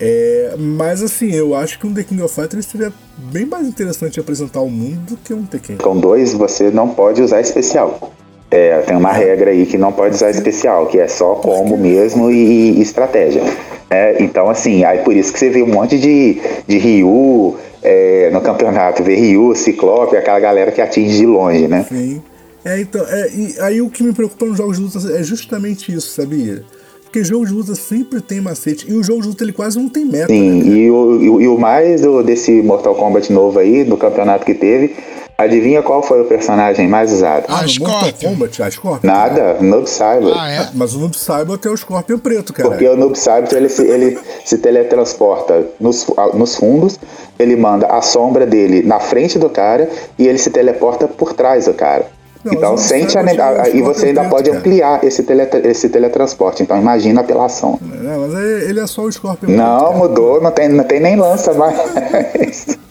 [0.00, 4.18] É, mas, assim, eu acho que um The King of Fighters seria bem mais interessante
[4.18, 5.76] apresentar ao mundo do que um Tekken.
[5.76, 8.12] Com dois, você não pode usar especial.
[8.54, 12.30] É, tem uma regra aí que não pode usar especial, que é só combo mesmo
[12.30, 13.42] e, e estratégia.
[13.90, 18.30] É, então, assim, aí por isso que você vê um monte de, de Ryu é,
[18.32, 21.84] no campeonato, vê Ryu, Ciclope, aquela galera que atinge de longe, né?
[21.88, 22.22] Sim.
[22.64, 25.92] É, então, é, e aí o que me preocupa nos jogos de luta é justamente
[25.94, 26.62] isso, sabia?
[27.02, 29.88] Porque jogo de luta sempre tem macete, e o jogo de luta ele quase não
[29.88, 30.26] tem meta.
[30.28, 30.66] Sim, né?
[30.76, 34.94] e o, e o- mais do- desse Mortal Kombat novo aí, do campeonato que teve,
[35.36, 37.44] adivinha qual foi o personagem mais usado?
[37.48, 38.30] Ah, Ah, no Mortal Scorpion.
[38.30, 39.10] Kombat, a Scorpion.
[39.10, 40.32] Nada, Noob Cyber.
[40.36, 40.68] Ah, é?
[40.74, 42.68] Mas o Noob Saibot é o Scorpion preto, cara.
[42.68, 46.98] Porque o Noob Saibot, ele, se- ele se teletransporta nos, ah, nos fundos,
[47.38, 51.64] ele manda a sombra dele na frente do cara e ele se teleporta por trás
[51.66, 52.06] do cara.
[52.44, 54.60] Não, então sente a Saibot é a- E você ainda preto, pode cara.
[54.60, 56.62] ampliar esse, teletra- esse teletransporte.
[56.62, 57.80] Então imagina a apelação.
[57.82, 58.34] É, mas
[58.68, 59.96] ele é só o Scorpion Não, preto.
[59.98, 61.74] mudou, não tem, não tem nem lança mais.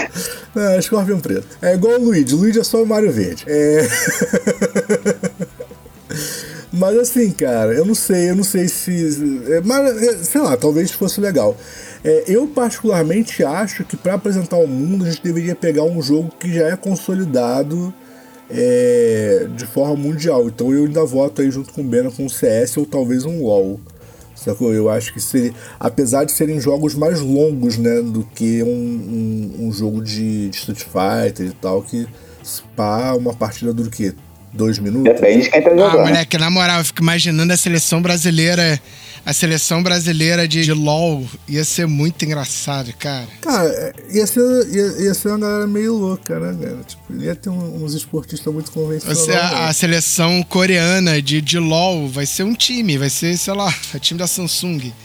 [0.56, 1.48] É, Scorpion preto.
[1.60, 2.32] É igual o Luigi.
[2.32, 3.44] O Luigi é só o Mario Verde.
[3.48, 3.88] É.
[6.72, 9.42] Mas assim, cara, eu não sei, eu não sei se.
[9.48, 11.56] é, Mas, é, sei lá, talvez fosse legal.
[12.04, 16.30] É, eu, particularmente, acho que para apresentar ao mundo a gente deveria pegar um jogo
[16.38, 17.92] que já é consolidado
[18.50, 20.46] é, de forma mundial.
[20.46, 23.42] Então eu ainda voto aí junto com o Bena com o CS ou talvez um
[23.42, 23.80] LoL.
[24.44, 24.72] Sacou?
[24.74, 25.52] Eu acho que seria.
[25.80, 28.02] Apesar de serem jogos mais longos, né?
[28.02, 32.06] Do que um, um, um jogo de, de Street Fighter e tal, que
[32.76, 34.12] pá, uma partida dura o quê?
[34.52, 35.12] Dois minutos?
[35.14, 36.06] Depende de quem tá Ah, jogando.
[36.06, 38.78] moleque, na moral, eu fico imaginando a seleção brasileira.
[39.26, 43.26] A seleção brasileira de, de LOL ia ser muito engraçado, cara.
[43.40, 46.80] Cara, é, ia ser, ia, ia ser uma galera meio louca, né, cara?
[46.86, 49.28] Tipo, ia ter um- uns esportistas muito convencionais.
[49.30, 53.72] A, a seleção coreana de, de LOL vai ser um time, vai ser, sei lá,
[53.94, 54.92] o time da Samsung.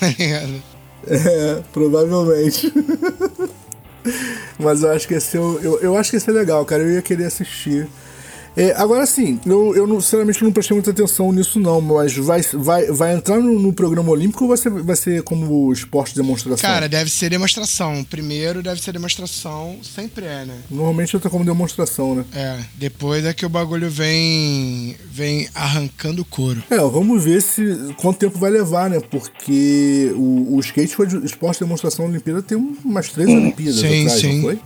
[0.00, 0.62] Tá ligado?
[1.08, 2.72] É, provavelmente.
[4.58, 6.82] Mas eu acho que ia ser, eu, eu acho que ia ser legal, cara.
[6.82, 7.86] Eu ia querer assistir.
[8.56, 12.42] É, agora sim, eu, eu não, sinceramente não prestei muita atenção nisso não, mas vai,
[12.52, 16.20] vai, vai entrar no, no programa olímpico ou vai ser, vai ser como esporte de
[16.20, 16.68] demonstração?
[16.68, 18.04] Cara, deve ser demonstração.
[18.04, 20.58] Primeiro deve ser demonstração, sempre é, né?
[20.70, 22.24] Normalmente entra como demonstração, né?
[22.34, 26.62] É, depois é que o bagulho vem vem arrancando o couro.
[26.70, 29.00] É, vamos ver se quanto tempo vai levar, né?
[29.00, 33.80] Porque o, o skate foi de esporte de demonstração na Olimpíada tem umas três Olimpíadas
[33.80, 34.34] Sim, atrás, sim.
[34.34, 34.60] não foi?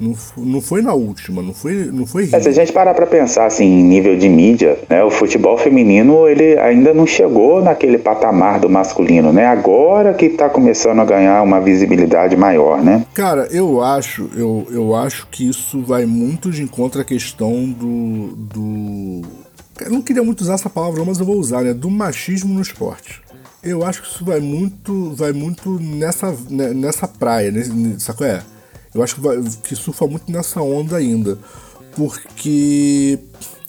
[0.00, 2.28] Não, não foi na última, não foi, não foi.
[2.32, 5.58] É, se a gente parar pra pensar assim, em nível de mídia, né, o futebol
[5.58, 9.46] feminino ele ainda não chegou naquele patamar do masculino, né?
[9.46, 13.04] Agora que tá começando a ganhar uma visibilidade maior, né?
[13.12, 18.28] Cara, eu acho, eu, eu acho que isso vai muito de encontro à questão do.
[18.36, 19.20] do.
[19.82, 21.74] Eu não queria muito usar essa palavra, mas eu vou usar, né?
[21.74, 23.20] Do machismo no esporte.
[23.62, 27.70] Eu acho que isso vai muito, vai muito nessa, né, nessa praia, nesse,
[28.00, 28.42] sabe qual é?
[28.94, 31.38] Eu acho que, vai, que surfa muito nessa onda ainda.
[31.94, 33.18] Porque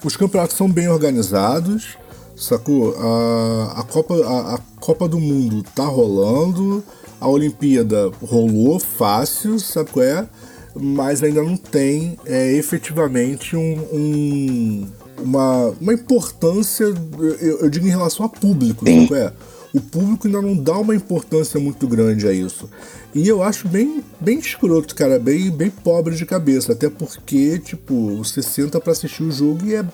[0.03, 1.97] os campeonatos são bem organizados,
[2.35, 2.95] sacou?
[2.97, 6.83] A, a, Copa, a, a Copa do Mundo tá rolando,
[7.19, 10.27] a Olimpíada rolou fácil, sabe qual é?
[10.75, 14.87] Mas ainda não tem é, efetivamente um, um-
[15.21, 19.33] uma, uma importância, eu, eu digo em relação a público, sabe qual é?
[19.73, 22.69] O público ainda não dá uma importância muito grande a isso.
[23.15, 26.73] E eu acho bem, bem escroto, cara, bem, bem pobre de cabeça.
[26.73, 29.85] Até porque, tipo, você senta pra assistir o jogo e é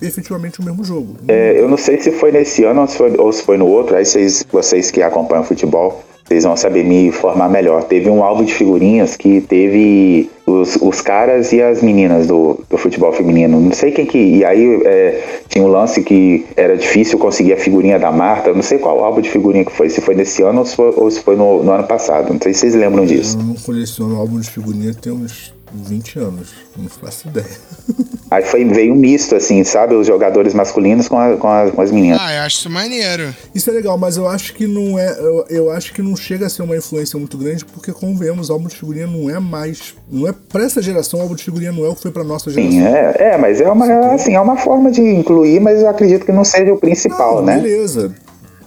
[0.00, 1.16] efetivamente o mesmo jogo.
[1.26, 3.66] É, eu não sei se foi nesse ano ou se foi, ou se foi no
[3.66, 7.84] outro, aí vocês, vocês que acompanham futebol, vocês vão saber me informar melhor.
[7.84, 12.76] Teve um álbum de figurinhas que teve os, os caras e as meninas do, do
[12.76, 13.60] futebol feminino.
[13.60, 14.18] Não sei quem que.
[14.18, 18.52] E aí é, tinha um lance que era difícil conseguir a figurinha da Marta.
[18.52, 20.92] Não sei qual álbum de figurinha que foi, se foi nesse ano ou se foi,
[20.96, 22.32] ou se foi no, no ano passado.
[22.32, 23.38] Não sei se vocês lembram disso.
[23.38, 26.48] Eu não coleciono álbum de figurinha tem uns 20 anos.
[26.76, 27.46] Não faço ideia.
[28.30, 29.94] Aí foi, veio um misto, assim, sabe?
[29.94, 32.18] Os jogadores masculinos com, a- com, a- com as meninas.
[32.20, 33.32] Ah, eu acho isso maneiro.
[33.54, 35.16] Isso é legal, mas eu acho que não é.
[35.18, 38.50] Eu, eu acho que não chega a ser uma influência muito grande, porque, como vemos,
[38.50, 39.94] álbum de figurinha não é mais.
[40.10, 42.50] Não é pra essa geração, álbum de figurinha não é o que foi pra nossa
[42.50, 42.72] geração.
[42.72, 46.26] Sim, é, é, mas é uma, assim, é uma forma de incluir, mas eu acredito
[46.26, 47.56] que não seja o principal, Não, né?
[47.60, 48.12] Beleza.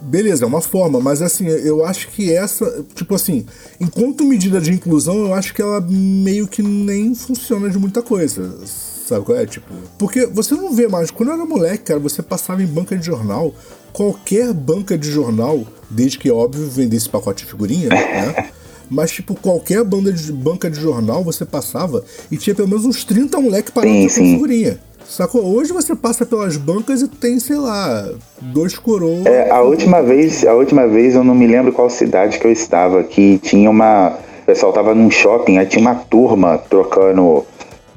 [0.09, 3.45] Beleza, é uma forma, mas assim, eu acho que essa, tipo assim,
[3.79, 8.55] enquanto medida de inclusão, eu acho que ela meio que nem funciona de muita coisa.
[8.65, 9.45] Sabe qual é?
[9.45, 11.11] Tipo, porque você não vê mais.
[11.11, 13.53] Quando eu era moleque, cara, você passava em banca de jornal,
[13.93, 18.49] qualquer banca de jornal, desde que, óbvio, vendesse pacote de figurinha, né?
[18.89, 23.03] Mas, tipo, qualquer banda de, banca de jornal você passava e tinha pelo menos uns
[23.03, 24.33] 30 moleque parando Sim, sim.
[24.33, 24.79] figurinha.
[25.05, 25.43] Sacou?
[25.43, 28.09] Hoje você passa pelas bancas e tem, sei lá,
[28.41, 29.25] dois coroas.
[29.25, 32.51] É, a última vez, a última vez eu não me lembro qual cidade que eu
[32.51, 34.17] estava, que tinha uma.
[34.43, 37.45] O pessoal tava num shopping, aí tinha uma turma trocando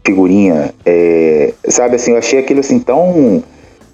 [0.05, 0.75] figurinha.
[0.85, 3.43] é, sabe assim, eu achei aquilo assim tão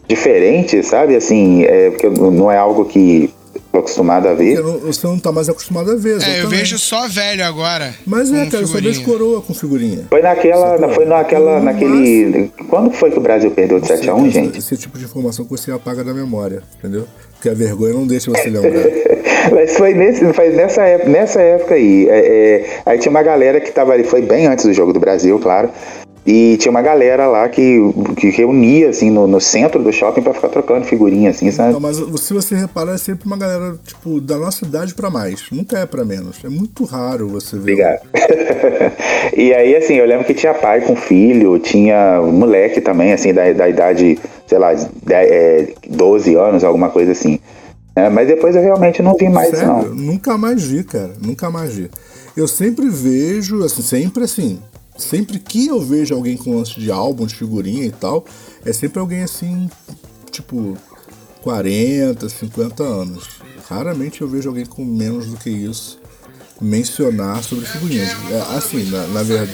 [0.09, 1.14] diferente, sabe?
[1.14, 3.30] Assim, é, porque não é algo que
[3.72, 4.60] acostumado a ver.
[4.62, 6.10] Não- você não tá mais acostumado a ver.
[6.10, 6.48] É, eu exatamente.
[6.48, 7.94] veio só velho agora.
[8.06, 8.92] Mas é, cara, eu só figurinha.
[8.92, 10.04] vejo coroa com figurinha.
[10.08, 10.78] Foi naquela.
[10.78, 10.94] Sacou?
[10.94, 11.60] Foi naquela.
[11.60, 12.50] Naquele.
[12.68, 14.58] Quando foi que o Brasil perdeu de 7 a 1 Esse- gente?
[14.58, 17.06] Esse tipo de informação que você apaga da memória, entendeu?
[17.34, 18.72] Porque a vergonha não deixa você lembrar.
[19.52, 22.08] Mas foi, nesse, foi nessa, época, nessa época aí.
[22.08, 24.98] É, é, aí tinha uma galera que tava ali, foi bem antes do jogo do
[25.00, 25.70] Brasil, claro.
[26.30, 27.78] E tinha uma galera lá que,
[28.18, 31.72] que reunia, assim, no, no centro do shopping pra ficar trocando figurinha, assim, sabe?
[31.72, 35.46] Não, mas se você reparar, é sempre uma galera, tipo, da nossa idade pra mais.
[35.50, 36.36] Nunca é pra menos.
[36.44, 37.60] É muito raro você ver.
[37.72, 38.00] Obrigado.
[39.34, 43.50] e aí, assim, eu lembro que tinha pai com filho, tinha moleque também, assim, da,
[43.54, 47.40] da idade, sei lá, de, é, 12 anos, alguma coisa assim.
[47.96, 49.66] É, mas depois eu realmente não vi mais, Sério?
[49.66, 49.94] não.
[49.94, 51.12] Nunca mais vi, cara.
[51.24, 51.90] Nunca mais vi.
[52.36, 54.58] Eu sempre vejo, assim, sempre assim.
[54.99, 58.24] Sempre que eu vejo alguém com lance de álbum, de figurinha e tal,
[58.64, 59.70] é sempre alguém assim,
[60.30, 60.76] tipo,
[61.40, 63.28] 40, 50 anos.
[63.68, 66.01] Raramente eu vejo alguém com menos do que isso
[66.61, 68.11] mencionar sobre figurinhas.
[68.30, 69.53] É, assim, na, na verdade.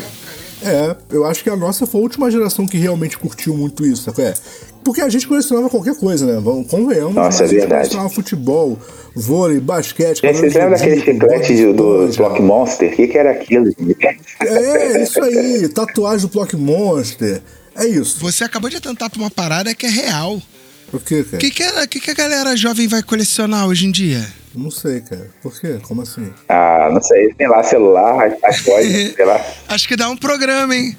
[0.65, 4.03] É, eu acho que a nossa foi a última geração que realmente curtiu muito isso,
[4.05, 4.23] sabe?
[4.23, 4.35] É,
[4.83, 6.41] Porque a gente colecionava qualquer coisa, né?
[6.43, 7.15] Vamos, convenhamos.
[7.15, 7.81] Nossa, mas é a gente verdade.
[7.83, 8.79] colecionava futebol,
[9.15, 10.21] vôlei, basquete.
[10.21, 12.93] Gente, vocês lembram daquele chiclete de- do Block Monster?
[12.93, 13.67] O que, que era aquilo?
[13.67, 13.97] gente?
[14.41, 15.69] É, isso aí.
[15.69, 17.41] Tatuagem do Block Monster.
[17.77, 18.19] É isso.
[18.21, 20.41] Você acabou de atentar pra uma parada que é real.
[20.91, 21.37] Por quê, cara?
[21.37, 24.25] O que, que, a- que, que a galera jovem vai colecionar hoje em dia?
[24.57, 25.31] Não sei, cara.
[25.43, 25.79] Por quê?
[25.83, 26.33] Como assim?
[26.49, 27.35] Ah, não sei.
[27.35, 29.41] Tem lá celular, iPod, sei lá.
[29.69, 30.97] Acho que dá um programa, hein?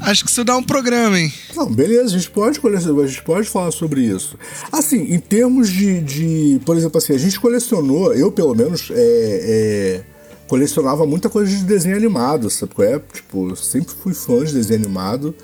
[0.00, 1.30] Acho que isso dá um programa, hein?
[1.54, 4.38] Não, beleza, a gente pode colecionar, a gente pode falar sobre isso.
[4.72, 8.94] Assim, em termos de, de por exemplo, assim, a gente colecionou, eu pelo menos, é,
[8.96, 10.00] é,
[10.48, 12.98] colecionava muita coisa de desenho animado, sabe qual é?
[13.12, 15.34] Tipo, eu sempre fui fã de desenho animado.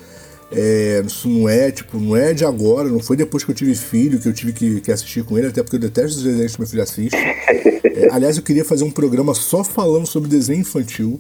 [0.53, 3.75] É, isso não é, tipo, não é de agora, não foi depois que eu tive
[3.75, 6.55] filho que eu tive que, que assistir com ele, até porque eu detesto os desenhos
[6.55, 7.17] que meu filho assiste.
[7.99, 11.19] É, aliás, eu queria fazer um programa só falando sobre desenho infantil.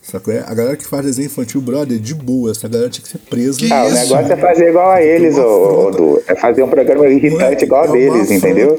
[0.00, 0.32] Sacou?
[0.32, 0.38] É?
[0.46, 3.58] A galera que faz desenho infantil, brother, de boa, essa galera tinha que ser presa.
[3.58, 3.96] Que Ah, o isso?
[3.96, 6.22] negócio é fazer igual a eles, ô.
[6.28, 8.76] É fazer um programa irritante Moleque, igual a é deles, entendeu?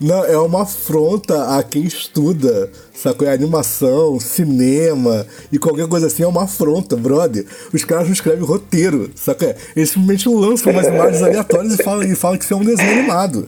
[0.00, 3.28] Não, é uma afronta a quem estuda, sacou?
[3.28, 7.44] É animação, cinema e qualquer coisa assim é uma afronta, brother.
[7.72, 9.54] Os caras não escrevem roteiro, sacou?
[9.76, 12.92] Eles simplesmente lançam umas imagens aleatórias e falam, e falam que isso é um desenho
[12.98, 13.46] animado.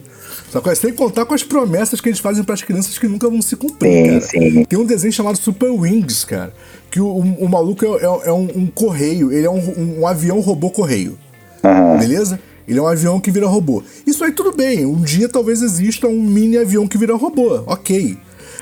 [0.51, 0.75] Sacou?
[0.75, 3.55] Sem contar com as promessas que eles fazem para as crianças que nunca vão se
[3.55, 4.51] cumprir, Sim, cara.
[4.51, 4.65] sim.
[4.65, 6.53] Tem um desenho chamado Super Wings, cara.
[6.91, 9.99] Que o, o- o maluco é, é- é um, um correio, ele é um, um-
[10.01, 11.17] um avião robô correio.
[11.99, 12.39] Beleza?
[12.67, 13.83] Ele é um avião que vira robô.
[14.07, 14.85] Isso aí tudo bem.
[14.85, 17.63] Um dia talvez exista um mini avião que vira robô.
[17.67, 18.17] Ok.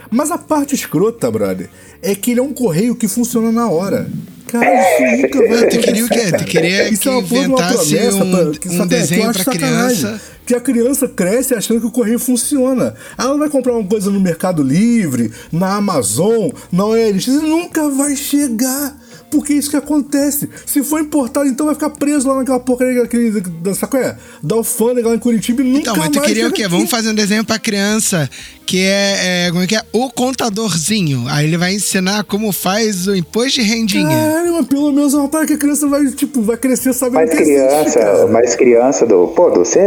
[0.09, 1.69] Mas a parte escrota, brother,
[2.01, 4.09] é que ele é um correio que funciona na hora.
[4.47, 6.13] Cara, isso nunca vai Tu queria o quê?
[6.15, 6.89] acontecer, Tu queria.
[6.89, 9.53] Isso que é uma uma inventasse promessa um- pra- que, um sabe, desenho acho pra
[9.53, 9.97] sacanagem.
[10.01, 10.21] criança?
[10.45, 12.93] Que a criança cresce achando que o correio funciona.
[13.17, 18.13] Ela vai comprar uma coisa no Mercado Livre, na Amazon, na OLX, e nunca vai
[18.17, 18.99] chegar.
[19.31, 20.49] Porque é isso que acontece.
[20.65, 24.17] Se for importado, então vai ficar preso lá naquela porcaria daquele, da, sabe qual é?
[24.43, 26.63] da alfândega lá em Curitiba e nunca Então, mas tu mais queria o quê?
[26.63, 26.71] aqui.
[26.71, 28.29] Vamos fazer um desenho pra criança
[28.65, 29.81] que é, é, como é que é?
[29.91, 31.25] O contadorzinho.
[31.27, 34.07] Aí ele vai ensinar como faz o imposto de rendinha.
[34.07, 37.15] Caralho, mas pelo menos é uma parada que a criança vai, tipo, vai crescer sabendo
[37.15, 38.27] Mais existe, criança, cara.
[38.27, 39.27] mais criança do.
[39.27, 39.79] Pô, você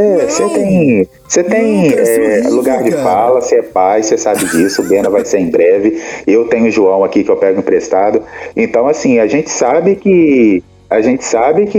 [0.54, 1.08] tem.
[1.26, 3.02] Você tem Não, isso é horrível, lugar de cara.
[3.02, 6.00] fala, você é pai, você sabe disso, o Bena vai ser em breve.
[6.26, 8.22] Eu tenho o João aqui que eu pego emprestado.
[8.54, 10.62] Então, assim, a gente sabe que.
[10.90, 11.78] A gente sabe que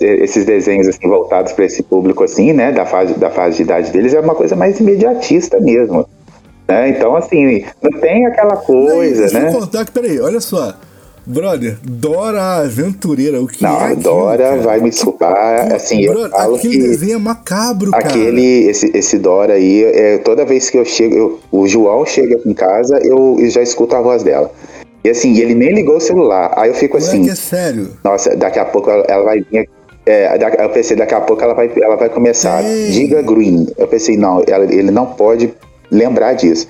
[0.00, 3.90] esses desenhos assim, voltados para esse público assim, né, da fase, da fase de idade
[3.90, 6.08] deles é uma coisa mais imediatista mesmo.
[6.66, 6.88] Né?
[6.90, 9.52] Então, assim, não tem aquela coisa, Sem né?
[9.52, 10.72] contar que, peraí, olha só.
[11.26, 14.62] Brother, Dora Aventureira, o que Não, é aquilo, Dora cara?
[14.62, 18.06] vai me desculpar, assim, eu Brother, falo aquele que- desenho é macabro, cara.
[18.06, 22.36] Aquele, esse, esse Dora aí, é, toda vez que eu chego, eu- o João chega
[22.36, 24.50] aqui em casa, eu, eu já escuto a voz dela.
[25.06, 26.52] E assim, ele nem ligou o celular.
[26.56, 27.88] Aí eu fico assim, Moleque, é sério.
[28.02, 29.68] nossa, daqui a pouco ela, ela vai vir.
[30.04, 32.62] É, eu pensei, daqui a pouco ela vai, ela vai começar.
[32.64, 32.90] Ei.
[32.90, 33.66] Diga Green.
[33.78, 35.52] Eu pensei, não, ela- ele não pode
[35.90, 36.68] lembrar disso.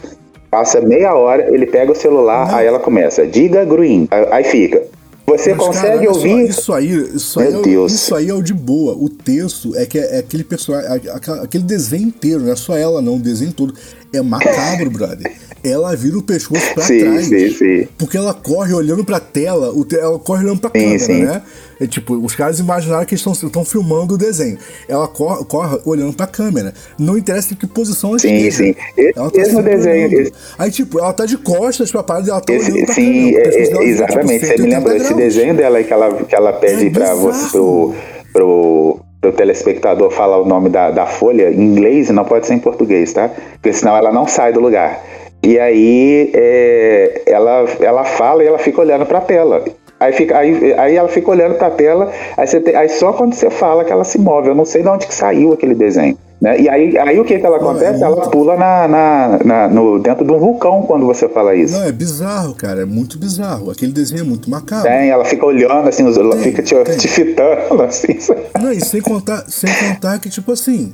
[0.51, 4.07] Passa meia hora, ele pega o celular, aí ela começa, diga Green.
[4.11, 4.83] Aí, aí fica.
[5.27, 6.49] Você Mas, consegue cara, ouvir?
[6.49, 8.95] isso aí, isso aí, é, isso aí é o de boa.
[8.95, 11.03] O texto é que é, é aquele personagem,
[11.43, 13.75] aquele desenho inteiro, não é só ela não, o desenho todo
[14.13, 15.33] é macabro, brother.
[15.65, 17.27] Ela vira o pescoço pra Sim, trás.
[17.27, 17.89] sim, sim.
[17.99, 21.25] Porque ela corre olhando pra tela, ela corre olhando pra Sim, câmera, sim.
[21.25, 21.43] né?
[21.81, 24.57] É, tipo, os caras imaginaram que eles estão filmando o desenho.
[24.89, 26.73] Ela corre, corre olhando pra câmera.
[26.99, 28.57] Não interessa em que posição ela Sim, esteja.
[28.57, 28.75] sim.
[28.97, 32.27] Esse Ela tá mesmo sempre desenho, esse- Aí, tipo, ela tá de costas pra parada
[32.27, 33.37] e ela tá Esse- olhando pra sim, câmera.
[33.37, 34.27] O é- é- tipo, exatamente.
[34.27, 37.51] Você me 180 lembrou desse desenho dela que ela, que ela pede É pra você,
[37.51, 37.95] pro,
[38.33, 42.59] pro, pro telespectador falar o nome da, da folha em inglês, não pode ser em
[42.59, 43.31] português, tá?
[43.53, 45.05] Porque senão ela não sai do lugar.
[45.43, 49.63] E aí é, ela, ela fala e ela fica olhando pra tela.
[49.99, 53.35] Aí, fica, aí, aí ela fica olhando pra tela, aí, você tem- aí só quando
[53.35, 54.49] você fala que ela se move.
[54.49, 56.19] Eu não sei de onde que saiu aquele desenho.
[56.39, 56.61] Né?
[56.61, 58.03] E aí, aí o que, que ela acontece?
[58.03, 61.73] é Ela pula na, na, na- no, dentro de um vulcão quando você fala isso.
[61.79, 62.83] Não, é bizarro, cara.
[62.83, 63.71] É muito bizarro.
[63.71, 64.85] Aquele desenho é muito macabro.
[64.85, 66.97] Tem, ela fica olhando assim, os- ela Tem, fica te, tem.
[66.99, 68.19] te fitando assim.
[68.61, 70.93] Não, e sem contar, sem contar que, tipo assim.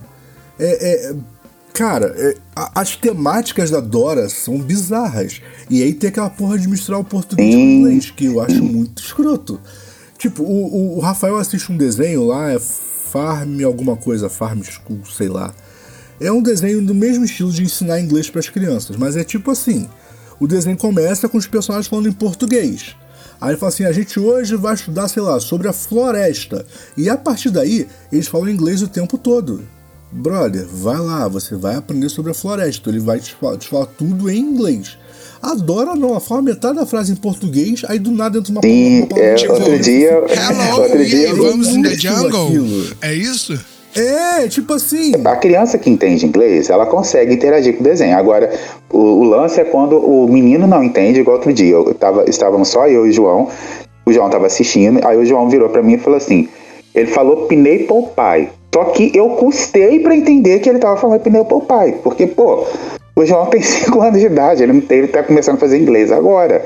[0.60, 1.14] É, é-
[1.72, 5.40] cara, é, a- as temáticas da Dora são bizarras.
[5.70, 8.62] E aí tem aquela porra de misturar o português com o inglês, que eu acho
[8.62, 9.60] muito escroto.
[10.18, 15.00] Tipo, o, o- o Rafael assiste um desenho lá, é Farm alguma coisa, Farm School,
[15.06, 15.52] sei lá.
[16.20, 19.50] É um desenho do mesmo estilo de ensinar inglês para as crianças, mas é tipo
[19.50, 19.88] assim:
[20.38, 22.94] o desenho começa com os personagens falando em português.
[23.40, 26.64] Aí ele fala assim: a gente hoje vai estudar, sei lá, sobre a floresta.
[26.96, 29.62] E a partir daí, eles falam inglês o tempo todo.
[30.12, 32.90] Brother, vai lá, você vai aprender sobre a floresta.
[32.90, 34.98] Ele vai te falar, te falar tudo em inglês.
[35.42, 38.60] A Dora não, ela fala metade da frase em português, aí do nada entra uma
[38.62, 42.46] Sim, palavra é, em outro dia, Hello, outro dia vamos in the Isso, jungle?
[42.46, 42.96] aquilo.
[43.00, 43.58] É isso?
[43.94, 45.12] É, tipo assim.
[45.24, 48.16] A criança que entende inglês, ela consegue interagir com o desenho.
[48.16, 48.52] Agora,
[48.90, 51.74] o, o lance é quando o menino não entende, igual outro dia.
[51.74, 53.48] Eu tava, estávamos só eu e o João.
[54.06, 56.48] O João tava assistindo, aí o João virou para mim e falou assim:
[56.94, 58.61] ele falou Pineapple Pie.
[58.74, 62.00] Só que eu custei para entender que ele tava falando Pineapple Pie.
[62.02, 62.66] Porque, pô,
[63.14, 65.78] o João tem 5 anos de idade, ele, não tem, ele tá começando a fazer
[65.78, 66.64] inglês agora.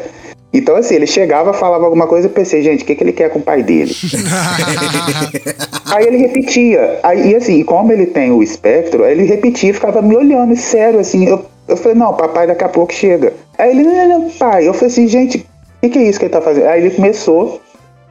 [0.52, 3.28] Então, assim, ele chegava, falava alguma coisa, eu pensei, gente, o que, que ele quer
[3.28, 3.92] com o pai dele?
[5.86, 7.00] aí ele repetia.
[7.02, 11.00] Aí, e assim, como ele tem o espectro, aí ele repetia, ficava me olhando, sério,
[11.00, 11.26] assim.
[11.26, 13.34] Eu, eu falei, não, papai daqui a pouco chega.
[13.58, 14.66] Aí ele, não, não, pai.
[14.66, 15.44] Eu falei assim, gente, o
[15.82, 16.68] que, que é isso que ele tá fazendo?
[16.68, 17.60] Aí ele começou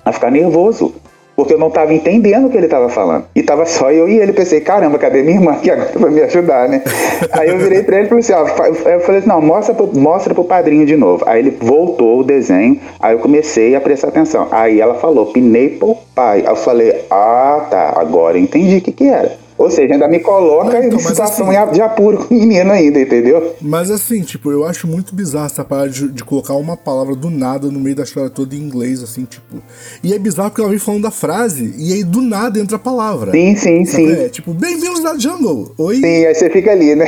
[0.04, 0.94] a ficar nervoso
[1.36, 3.26] porque eu não estava entendendo o que ele estava falando.
[3.36, 4.34] E tava só eu e ele.
[4.34, 6.82] Pensei, caramba, cadê minha irmã que agora vai me ajudar, né?
[7.32, 9.88] Aí eu virei para ele e falei assim: ó, eu falei assim, não, mostra pro,
[9.98, 11.24] mostra pro padrinho de novo.
[11.28, 14.48] Aí ele voltou o desenho, aí eu comecei a prestar atenção.
[14.52, 16.22] Aí ela falou, Pineapple Pie.
[16.22, 19.45] Aí eu falei, ah, tá, agora eu entendi o que que era.
[19.58, 22.72] Ou seja, ainda me coloca Não, então, em situação assim- de apuro com o menino
[22.74, 23.56] ainda, entendeu?
[23.62, 27.30] Mas assim, tipo, eu acho muito bizarro essa parada de, de colocar uma palavra do
[27.30, 29.64] nada no meio da história toda em inglês, assim, tipo.
[30.04, 32.80] E é bizarro porque ela vem falando da frase e aí do nada entra a
[32.80, 33.32] palavra.
[33.32, 34.06] Sim, sim, Sabe?
[34.06, 34.12] sim.
[34.12, 35.72] É, tipo, bem-vindos na jungle.
[35.78, 35.96] Oi.
[36.02, 37.06] Sim, aí você fica ali, né?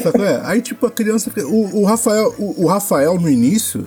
[0.00, 0.40] Sabe é?
[0.44, 1.44] Aí, tipo, a criança fica.
[1.46, 3.84] O, o Rafael, o, o Rafael, no início,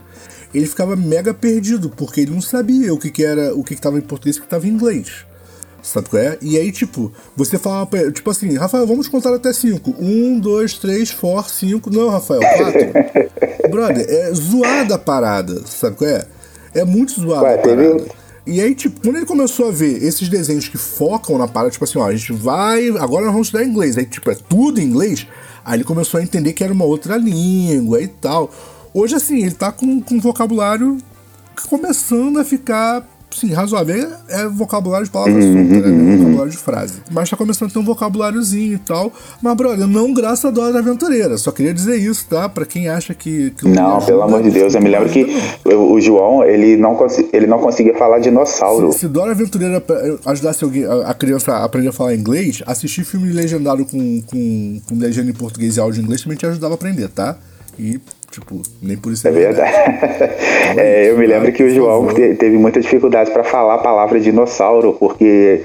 [0.53, 3.81] ele ficava mega perdido, porque ele não sabia o que, que era, o que, que
[3.81, 5.25] tava em português e o que tava em inglês.
[5.87, 6.37] Sabe qual é?
[6.41, 9.95] E aí, tipo, você falava pra ele, tipo assim, Rafael, vamos contar até cinco.
[9.97, 11.89] Um, dois, três, four, cinco.
[11.89, 13.69] Não, Rafael, quatro.
[13.71, 16.27] Brother, é zoada a parada, sabe qual é?
[16.75, 18.05] É muito zoada Ué, a teve- parada.
[18.45, 21.83] E aí, tipo, quando ele começou a ver esses desenhos que focam na parada, tipo
[21.85, 23.97] assim, ó, a gente vai, agora nós vamos estudar inglês.
[23.97, 25.25] Aí, tipo, é tudo em inglês.
[25.63, 28.49] Aí ele começou a entender que era uma outra língua e tal.
[28.93, 30.97] Hoje, assim, ele tá com, com vocabulário
[31.69, 33.95] começando a ficar, sim, razoável.
[34.29, 36.13] É, é vocabulário de palavra solta, né?
[36.13, 37.01] É vocabulário de frase.
[37.11, 39.11] Mas tá começando a ter um vocabuláriozinho e tal.
[39.41, 41.37] Mas, brother, não graças a Dora Aventureira.
[41.37, 42.47] Só queria dizer isso, tá?
[42.47, 43.51] Pra quem acha que...
[43.51, 45.25] que Não, pelo amor de Deus, eu me lembro que
[45.65, 46.97] o o João, ele não,
[47.33, 48.93] ele não conseguia falar dinossauro.
[48.93, 49.83] Se Dora Aventureira
[50.25, 54.81] ajudasse alguém, a a criança a aprender a falar inglês, assistir filme legendado com, com,
[54.87, 57.37] com legenda em português e áudio em inglês também te ajudava a aprender, tá?
[57.79, 57.99] E,
[58.31, 59.71] tipo, nem por isso É verdade.
[60.77, 64.19] É, eu me lembro que o João te- teve muita dificuldade para falar a palavra
[64.19, 65.61] dinossauro, porque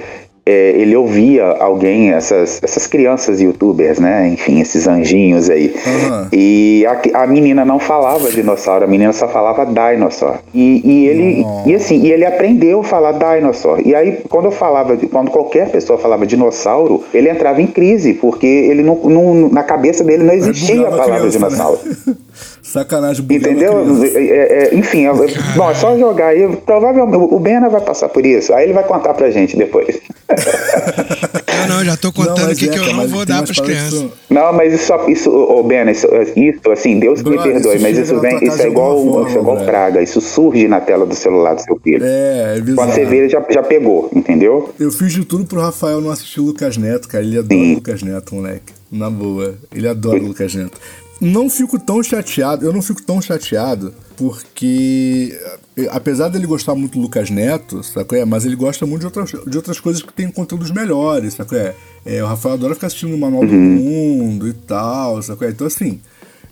[0.46, 4.28] é, ele ouvia alguém, essas, essas crianças youtubers, né?
[4.28, 5.74] Enfim, esses anjinhos aí.
[5.86, 6.28] Aham.
[6.32, 10.38] E a, a menina não falava dinossauro, a menina só falava dinosaur.
[10.54, 13.80] E, e ele e assim, e ele aprendeu a falar dinosaur.
[13.84, 18.46] E aí, quando eu falava, quando qualquer pessoa falava dinossauro, ele entrava em crise, porque
[18.46, 22.16] ele não, não- na cabeça dele não existia a palavra criança, né?
[22.62, 23.72] Sacanagem, bugava Entendeu?
[23.82, 24.18] criança.
[24.18, 25.12] É, é, enfim, é,
[25.56, 26.48] bom, é só jogar aí.
[26.64, 28.54] Provavelmente o Bena vai passar por isso.
[28.54, 29.98] Aí ele vai contar pra gente depois.
[31.62, 33.62] Eu não, já tô contando mas aqui é, que eu não vou dar pras que
[33.64, 34.06] crianças.
[34.28, 37.82] Não, mas isso, só- isso ô Bena, isso, isso, assim, Deus me Brother, perdoe, isso
[37.82, 39.68] mas isso vem, isso é igual, forma, isso é igual velho.
[39.68, 40.02] praga.
[40.02, 42.04] Isso surge na tela do celular do seu filho.
[42.04, 42.92] É, é Quando bizarro.
[42.92, 44.70] você vê, ele já, já pegou, entendeu?
[44.80, 47.22] Eu fiz de tudo pro Rafael não assistir o Lucas Neto, cara.
[47.22, 48.72] Ele adora o Lucas Neto, moleque.
[48.90, 49.54] Na boa.
[49.72, 50.80] Ele adora o Lucas Neto.
[51.22, 55.38] Não fico tão chateado, eu não fico tão chateado, porque
[55.76, 58.18] eh, apesar dele gostar muito do Lucas Neto, sabe?
[58.18, 58.24] É?
[58.24, 61.56] Mas ele gosta muito de outras, de outras coisas que tem conteúdos melhores, sabe?
[61.56, 61.76] É?
[62.04, 65.46] É, o Rafael adora ficar assistindo o Manual do Mundo e tal, sabe?
[65.46, 66.00] Então assim,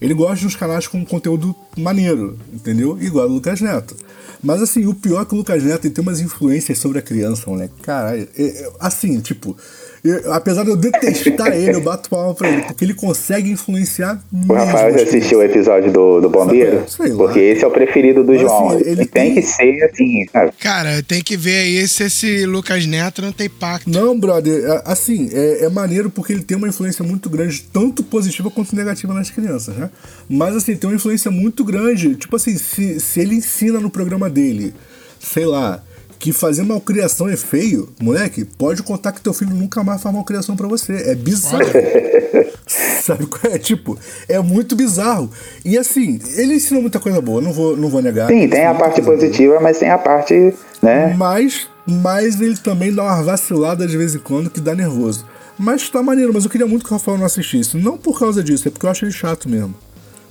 [0.01, 2.97] ele gosta de uns canais com conteúdo maneiro, entendeu?
[3.03, 3.97] Igual o Lucas Neto.
[4.41, 7.43] Mas assim, o pior é que o Lucas Neto tem umas influências sobre a criança,
[7.51, 7.75] moleque.
[7.83, 9.57] Caralho, é- é- assim, tipo,
[10.05, 14.21] eu- apesar de eu detestar ele, eu bato palma pra ele, porque ele consegue influenciar
[14.49, 16.85] O Rafael já as assistiu o episódio do, do Bombeiro?
[16.89, 17.17] Sei lá.
[17.17, 18.69] Porque esse é o preferido do Mas, João.
[18.71, 20.53] assim, ele e tem tem- que ser assim, sabe?
[20.59, 23.91] Cara, tem que ver aí se esse Lucas Neto não tem pacto.
[23.91, 28.03] Não, brother, é- assim, é, é maneiro porque ele tem uma influência muito grande, tanto
[28.03, 29.91] positiva quanto negativa nas crianças, né?
[30.29, 32.15] Mas, assim, tem uma influência muito grande.
[32.17, 34.73] Tipo assim, se, se ele ensina no programa dele,
[35.19, 35.83] sei lá,
[36.21, 40.55] que fazer malcriação é feio, moleque, pode contar que teu filho nunca mais faz malcriação
[40.55, 40.93] pra você.
[41.11, 41.65] É bizarro.
[42.69, 43.59] Sabe qual é?
[43.59, 43.99] Tipo,
[44.29, 45.31] é muito bizarro.
[45.65, 48.29] E assim, ele ensina muita coisa boa, não vou, não vou negar.
[48.29, 49.17] Sim, tem a parte coisa boa.
[49.17, 51.15] positiva, mas tem a parte, né?
[51.17, 55.25] Mas, mas ele também dá uma vacilada de vez em quando que dá nervoso.
[55.59, 57.79] Mas tá maneiro, mas eu queria muito que o Rafael não assistisse.
[57.79, 59.75] Não por causa disso, é porque eu acho ele chato mesmo.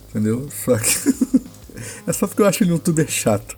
[0.08, 0.46] Entendeu?
[0.64, 1.40] Só que.
[2.06, 3.56] é só porque eu acho ele um youtuber chato.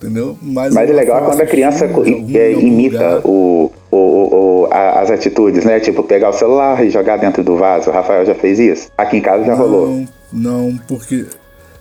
[0.00, 0.38] Entendeu?
[0.40, 5.64] Mas, Mas é legal quando a criança é, imita o, o, o- a- as atitudes,
[5.64, 5.80] né?
[5.80, 7.90] Tipo, pegar o celular e jogar dentro do vaso.
[7.90, 8.88] O Rafael já fez isso?
[8.96, 9.88] Aqui em casa já rolou.
[9.88, 10.08] Não,
[10.70, 11.26] não, porque.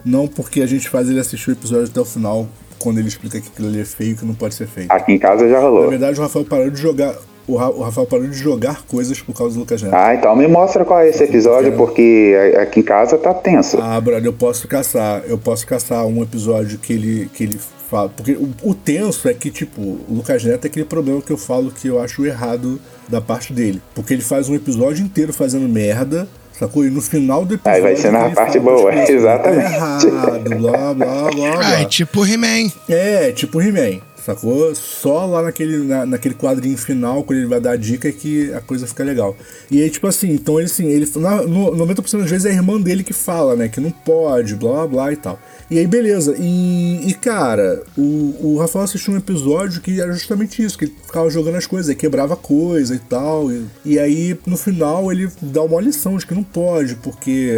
[0.03, 2.47] Não porque a gente faz ele assistir o episódio até o final,
[2.79, 4.89] quando ele explica que aquilo ali é feio e que não pode ser feito.
[4.89, 5.89] Aqui em casa já Na rolou.
[5.89, 7.13] verdade, o Rafael parou de jogar.
[7.47, 9.93] o Rafael parou de jogar coisas por causa do Lucas Neto.
[9.93, 13.77] Ah, então me mostra qual é esse episódio, porque aqui em casa tá tenso.
[13.81, 15.21] Ah, brother, eu posso caçar.
[15.27, 17.59] Eu posso caçar um episódio que ele, que ele
[17.89, 18.09] fala.
[18.09, 21.37] Porque o, o tenso é que, tipo, o Lucas Neto é aquele problema que eu
[21.37, 23.81] falo que eu acho errado da parte dele.
[23.95, 26.27] Porque ele faz um episódio inteiro fazendo merda.
[26.57, 26.83] Sacou?
[26.83, 27.75] E no final do episódio.
[27.77, 31.31] Aí vai ser na parte fala, boa, "Pô, isso exatamente." Tá errado, blá, blá, blá,
[31.31, 31.59] blá.
[31.63, 32.71] Ah, é tipo He-Man.
[32.89, 34.73] É, tipo He-Man, sacou?
[34.73, 38.51] Só lá naquele, na- naquele quadrinho final, quando ele vai dar a dica, é que
[38.55, 39.37] a coisa fica legal.
[39.69, 42.53] E aí, tipo assim, então ele assim, ele, na, no 90% das vezes é a
[42.53, 43.67] irmã dele que fala, né?
[43.67, 45.39] Que não pode, blá blá blá e tal.
[45.69, 46.35] E aí, beleza.
[46.39, 50.95] E, e, cara, o, o Rafael assistiu um episódio que era justamente isso, que ele
[51.05, 53.51] ficava jogando as coisas, quebrava coisa e tal.
[53.51, 57.51] E, e aí, no final, ele dá uma lição de que não pode, porque,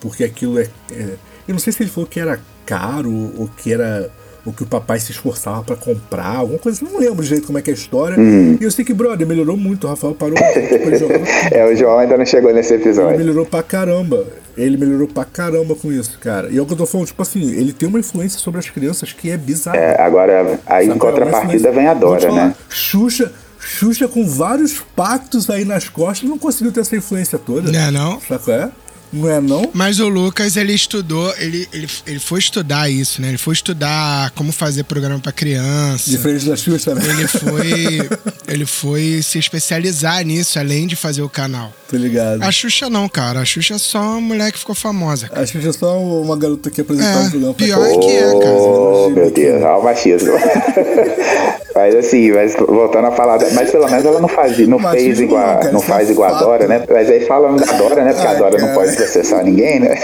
[0.00, 1.14] porque aquilo é, é.
[1.46, 4.10] Eu não sei se ele falou que era caro ou que era
[4.46, 7.62] o que o papai se esforçava pra comprar, alguma coisa, não lembro direito como é
[7.62, 8.16] que é a história.
[8.18, 10.48] E eu sei que, brother, melhorou muito, o Rafael parou, tipo,
[10.88, 13.18] ele jogava É, o João ainda não chegou nesse ele episódio.
[13.18, 14.24] melhorou pra caramba.
[14.56, 16.48] Ele melhorou pra caramba com isso, cara.
[16.48, 18.70] E é o que eu tô falando, tipo assim, ele tem uma influência sobre as
[18.70, 19.76] crianças que é bizarra.
[19.76, 21.10] É, agora, aí em Sacou?
[21.10, 22.54] contrapartida vem a Dora, né?
[22.70, 27.70] Xuxa, Xuxa com vários pactos aí nas costas não conseguiu ter essa influência toda.
[27.70, 28.20] Não é não?
[28.20, 28.70] Saco é?
[29.12, 29.70] Não é não?
[29.72, 33.28] Mas o Lucas, ele estudou, ele, ele, ele foi estudar isso, né?
[33.28, 36.10] Ele foi estudar como fazer programa pra criança.
[36.10, 37.02] Diferente da Xuxa, né?
[37.08, 38.08] Ele foi,
[38.48, 41.72] ele foi se especializar nisso, além de fazer o canal.
[41.88, 42.42] Tô ligado.
[42.42, 43.40] A Xuxa não, cara.
[43.40, 45.28] A Xuxa é só uma mulher que ficou famosa.
[45.32, 48.10] A Xuxa é só uma garota que apresentava É, um programa pra pior é que
[48.10, 48.56] é, cara.
[48.56, 50.32] Oh, meu Deus, olha o machismo.
[51.74, 55.46] mas assim, mas voltando a falar, mas pelo menos ela não faz, não fez igual,
[55.46, 56.38] não, cara, não isso é faz igual a.
[56.38, 56.84] Dora, né?
[56.90, 58.12] Mas aí falando da Dora, né?
[58.12, 58.74] Porque a Dora não cara.
[58.74, 59.94] pode processar ninguém, né?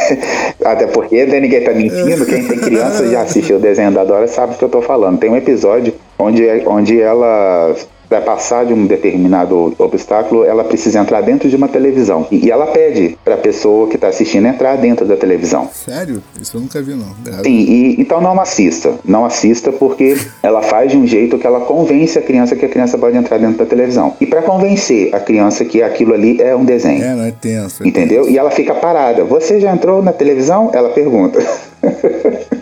[0.65, 2.25] Até porque né, ninguém tá mentindo.
[2.27, 5.19] Quem tem criança já assistiu o desenho da Dora sabe do que eu tô falando.
[5.19, 7.75] Tem um episódio onde, onde ela
[8.13, 12.27] vai passar de um determinado obstáculo, ela precisa entrar dentro de uma televisão.
[12.31, 15.71] E, ela pede pra pessoa que tá assistindo entrar dentro da televisão.
[15.73, 16.23] Sério?
[16.41, 17.09] Isso eu nunca vi, não.
[17.25, 17.45] Grave.
[17.45, 18.95] Sim, e, então não assista.
[19.03, 22.69] Não assista porque ela faz de um jeito que ela convence a criança que a
[22.69, 24.15] criança pode entrar dentro da televisão.
[24.21, 27.03] E pra convencer a criança que aquilo ali é um desenho.
[27.03, 27.83] É, não é tenso.
[27.83, 28.29] é Entendeu?
[28.29, 29.25] E ela fica parada.
[29.25, 30.71] Você já entrou na televisão?
[30.75, 31.41] Ela pergunta.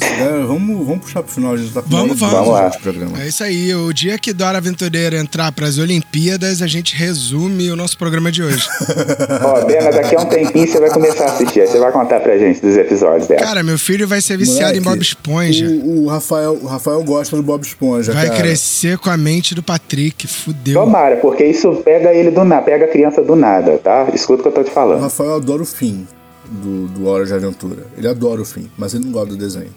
[0.00, 0.18] É.
[0.18, 2.34] Galera, vamos, vamos puxar pro final, a gente tá com Vamos, vamos.
[2.34, 2.70] Vamos lá.
[2.70, 3.22] programa.
[3.22, 3.74] É isso aí.
[3.74, 8.42] O dia que Dora Aventureira entrar pras Olimpíadas, a gente resume o nosso programa de
[8.42, 8.66] hoje.
[9.44, 11.66] Ó, Bena, daqui a um tempinho você vai começar a assistir.
[11.66, 13.40] Você vai contar pra gente dos episódios dela.
[13.40, 15.66] Cara, meu filho vai ser viciado em Moleque, Bob Esponja.
[15.66, 18.38] O, o Rafael, o Rafael gosta do Bob Esponja, Vai cara.
[18.40, 20.26] crescer com a mente do Patrick.
[20.26, 20.74] Fudeu.
[20.80, 24.08] Tomara, porque isso pega ele do nada, pega a criança do nada, tá?
[24.14, 25.00] Escuta o que eu tô te O falando.
[25.00, 26.06] Rafael adora o fim
[26.50, 27.86] do, do Hora de Aventura.
[27.96, 29.70] Ele adora o fim, mas ele não gosta do desenho.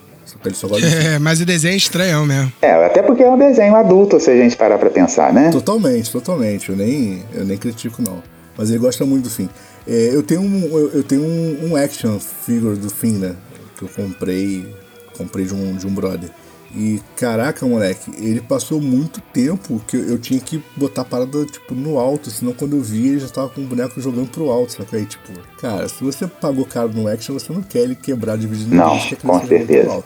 [0.44, 0.86] Ele só gosta.
[0.86, 2.52] É, mas o desenho é estranhão mesmo.
[2.62, 5.50] É, até porque é um desenho adulto, se a gente parar pra pensar, né?
[5.52, 6.70] Totalmente, totalmente.
[6.70, 8.22] Eu nem, eu nem critico, não.
[8.58, 9.50] Mas ele gosta muito do fim.
[9.88, 13.36] É, eu tenho, um, eu, eu tenho um, um action figure do fim, né?
[13.78, 14.76] Que eu comprei.
[15.18, 16.30] Comprei de um, de um brother.
[16.74, 21.46] E caraca, moleque, ele passou muito tempo que eu, eu tinha que botar a parada
[21.46, 24.50] tipo, no alto, senão quando eu via ele já tava com o boneco jogando pro
[24.50, 24.88] alto, sabe?
[24.94, 28.74] Aí, tipo, cara, se você pagou caro no action, você não quer ele quebrar dividindo
[28.76, 30.04] Não, que com certeza.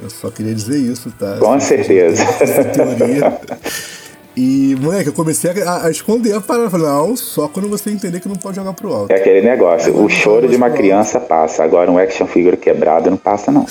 [0.00, 1.36] Eu só queria dizer isso, tá?
[1.38, 2.22] Com certeza.
[2.22, 3.40] Essa teoria.
[4.36, 6.68] E, moleque, eu comecei a, a esconder a parada.
[6.70, 9.12] Falei, não, só quando você entender que não pode jogar pro alto.
[9.12, 13.16] É aquele negócio, o choro de uma criança passa, agora um action figure quebrado não
[13.16, 13.64] passa, não.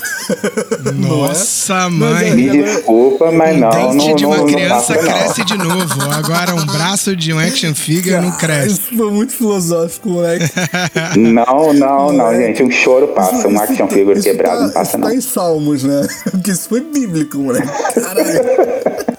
[0.95, 2.29] Nossa, Mas mãe.
[2.29, 5.13] é- Me desculpa, mas um não, dente não, de não, uma não criança passa, não.
[5.19, 6.01] cresce de novo.
[6.11, 8.67] Agora um braço de um action figure não cresce.
[8.67, 10.45] Isso foi muito filosófico, moleque.
[11.17, 12.37] Não, não, não, é?
[12.47, 15.07] gente, um choro passa, um action isso figure quebrado tá, não passa, isso não.
[15.09, 16.07] tá em Salmos, né?
[16.31, 17.67] Porque isso foi bíblico, moleque.
[17.93, 19.12] Caralho.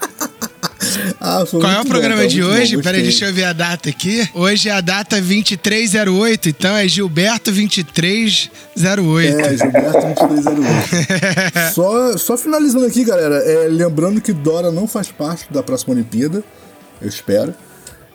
[1.21, 2.83] Ah, Qual é o programa bom, tá de bom, hoje?
[2.83, 4.29] Peraí, deixa eu ver a data aqui.
[4.35, 9.41] Hoje é a data 2308, então é Gilberto 2308.
[9.41, 11.73] É, Gilberto 2308.
[11.75, 13.37] só, só finalizando aqui, galera.
[13.37, 16.43] é, lembrando que Dora não faz parte da próxima Olimpíada.
[17.01, 17.55] Eu espero.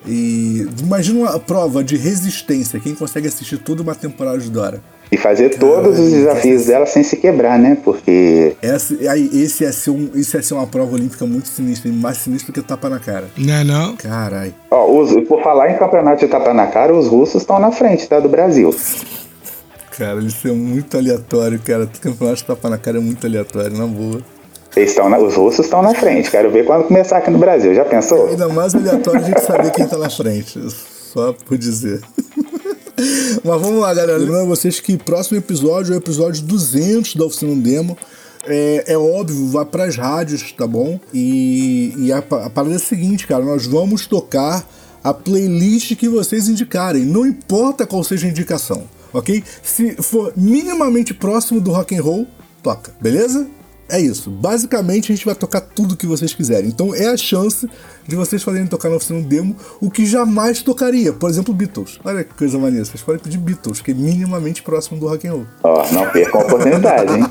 [0.07, 2.79] E imagina uma prova de resistência.
[2.79, 4.81] Quem consegue assistir toda uma temporada de Dora?
[5.11, 7.75] E fazer todos os desafios dela sem se quebrar, né?
[7.83, 11.91] Porque Essa, aí, esse ia ser um, isso ia ser uma prova olímpica muito sinistra,
[11.91, 13.27] mais sinistra que tapa na cara.
[13.35, 13.95] Não é não?
[13.95, 14.53] Carai.
[14.69, 18.07] Ó, os- por falar em campeonato de tapa na cara, os russos estão na frente,
[18.07, 18.19] tá?
[18.19, 18.73] Do Brasil.
[19.97, 21.83] Cara, isso é muito aleatório, cara.
[21.85, 24.21] O campeonato de tapa na cara é muito aleatório, na boa.
[24.75, 26.29] Eles estão os russos estão na frente.
[26.29, 27.73] Quero ver quando começar aqui no Brasil.
[27.73, 28.27] Já pensou?
[28.27, 30.59] Ainda mais aleatório a gente saber quem tá na frente.
[31.13, 32.01] Só por dizer.
[33.43, 34.17] Mas vamos lá, galera.
[34.17, 37.97] Lembrando vocês que próximo episódio é o episódio 200 da Oficina Demo.
[38.47, 40.99] é, é óbvio, vai pras rádios, tá bom?
[41.13, 44.67] E, e a, a parada é a seguinte, cara, nós vamos tocar
[45.03, 49.43] a playlist que vocês indicarem, não importa qual seja a indicação, ok?
[49.63, 52.27] Se for minimamente próximo do rock and roll,
[52.61, 53.47] toca, beleza?
[53.89, 54.29] É isso.
[54.29, 56.69] Basicamente, a gente vai tocar tudo que vocês quiserem.
[56.69, 57.67] Então, é a chance
[58.07, 61.11] de vocês fazerem tocar na oficina demo o que jamais tocaria.
[61.11, 61.99] Por exemplo, Beatles.
[62.03, 62.85] Olha que coisa maneira.
[62.85, 65.47] Vocês podem pedir Beatles, que é minimamente próximo do rock and roll.
[65.63, 67.25] Ó, não percam a oportunidade, hein?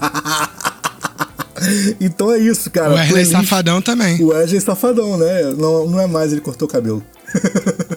[2.01, 2.91] então é isso, cara.
[2.91, 4.23] O Wesley Safadão também.
[4.23, 5.43] O Wesley Safadão, né?
[5.57, 7.03] Não, não é mais, ele cortou o cabelo.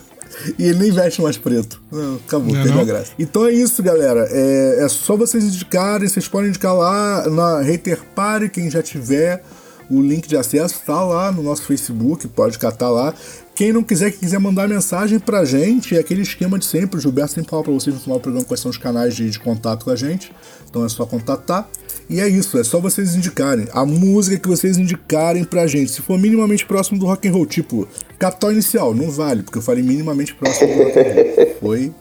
[0.58, 1.82] e ele nem veste mais preto.
[1.92, 2.86] Não, acabou, Não perdeu a não?
[2.86, 3.12] graça.
[3.18, 4.28] Então é isso, galera.
[4.30, 9.44] É, é só vocês indicarem, vocês podem indicar lá na Hater Party, quem já tiver
[9.90, 13.14] o link de acesso, tá lá no nosso Facebook, pode catar lá.
[13.62, 16.98] Quem não quiser, que quiser mandar mensagem pra gente, é aquele esquema de sempre.
[16.98, 19.30] O Gilberto sempre fala pra vocês no final do programa quais são os canais de,
[19.30, 20.34] de contato com a gente.
[20.68, 21.70] Então é só contatar.
[22.10, 25.92] E é isso, é só vocês indicarem a música que vocês indicarem pra gente.
[25.92, 27.88] Se for minimamente próximo do rock and roll, tipo,
[28.18, 31.56] Capital Inicial, não vale, porque eu falei minimamente próximo do rock and roll.
[31.62, 31.94] Foi.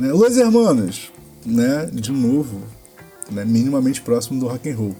[0.00, 0.12] Né?
[0.12, 1.12] Los Hermanos,
[1.46, 1.88] né?
[1.92, 2.60] De novo,
[3.30, 3.44] né?
[3.44, 4.96] minimamente próximo do rock and roll.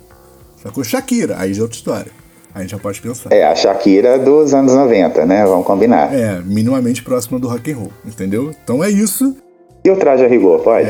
[0.62, 0.84] Sacou?
[0.84, 2.27] Shakira, aí já é outra história.
[2.58, 3.32] A gente já pode pensar.
[3.32, 5.44] É, a Shakira dos anos 90, né?
[5.44, 6.12] Vamos combinar.
[6.14, 8.50] É, minimamente próximo do rock and roll, entendeu?
[8.64, 9.36] Então é isso.
[9.84, 10.88] E o traje a rigor, pode?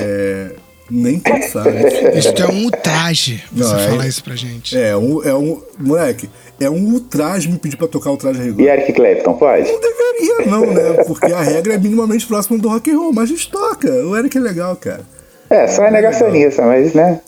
[0.90, 1.64] Nem pensar.
[1.66, 1.82] né?
[2.16, 4.74] Isso é um ultraje você Não, é- falar isso pra gente.
[4.78, 5.60] É um, é um.
[5.78, 8.62] Moleque, é um ultraje me pedir pra tocar o traje a rigor.
[8.62, 9.70] E Eric Clapton, pode?
[9.70, 11.04] Não deveria, não, né?
[11.06, 13.86] Porque a regra é minimamente próxima do rock and roll, mas a gente toca.
[13.90, 15.02] O Eric é legal, cara.
[15.50, 17.20] É, só é negacionista, mas, né?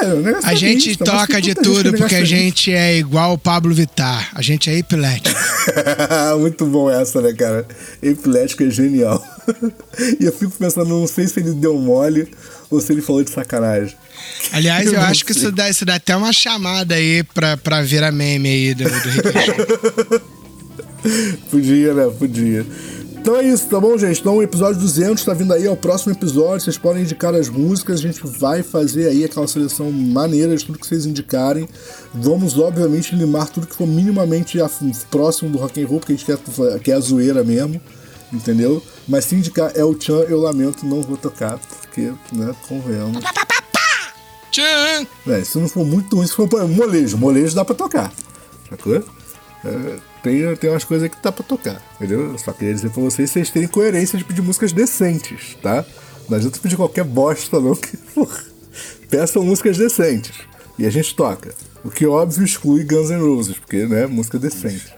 [0.00, 3.38] É, negócio A gente isso, toca de tudo que porque a gente é igual o
[3.38, 4.30] Pablo Vittar.
[4.34, 5.38] A gente é epilético.
[6.40, 7.66] Muito bom essa, né, cara?
[8.02, 9.22] Epilético é genial.
[10.20, 12.28] e eu fico pensando, não sei se ele deu mole
[12.70, 13.94] ou se ele falou de sacanagem.
[14.52, 15.42] Aliás, eu Eu acho que sei.
[15.42, 20.40] isso dá, isso dá até uma chamada aí pra, pra virar meme aí do, do.
[21.50, 22.12] Podia, né?
[22.18, 22.66] Podia.
[23.20, 24.18] Então é isso, tá bom, gente?
[24.20, 26.64] Então o episódio 200 tá vindo aí, é o próximo episódio.
[26.64, 30.78] Vocês podem indicar as músicas, a gente vai fazer aí aquela seleção maneira de tudo
[30.78, 31.68] que vocês indicarem.
[32.14, 34.70] Vamos, obviamente, limar tudo que for minimamente a-
[35.10, 36.38] próximo do rock and roll, porque a gente quer,
[36.80, 37.78] quer a zoeira mesmo,
[38.32, 38.82] entendeu?
[39.06, 43.22] Mas se indicar El Chan, eu lamento, não vou tocar, porque, né, convenhamos.
[44.50, 45.06] Tchan!
[45.28, 48.10] É, se não for muito ruim, se for molejo, molejo dá pra tocar.
[48.70, 48.96] Sacou?
[49.64, 52.32] É, tem, tem umas coisas que dá pra tocar, entendeu?
[52.32, 55.84] Eu só queria dizer pra vocês vocês terem coerência de pedir músicas decentes, tá?
[56.28, 58.40] Não adianta pedir qualquer bosta, não, que, porra,
[59.08, 60.36] peçam músicas decentes.
[60.78, 61.54] E a gente toca.
[61.84, 64.94] O que óbvio exclui Guns N' Roses, porque, né, música decente.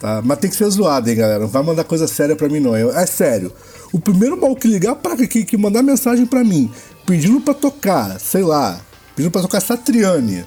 [0.00, 0.20] Tá?
[0.22, 1.40] Mas tem que ser zoado, hein, galera?
[1.40, 2.74] Não vai mandar coisa séria pra mim, não.
[2.74, 3.52] É, é sério.
[3.92, 6.70] O primeiro mal que ligar pra que, que mandar mensagem pra mim,
[7.06, 8.80] pedindo pra tocar, sei lá,
[9.14, 10.44] pedindo pra tocar Satriani.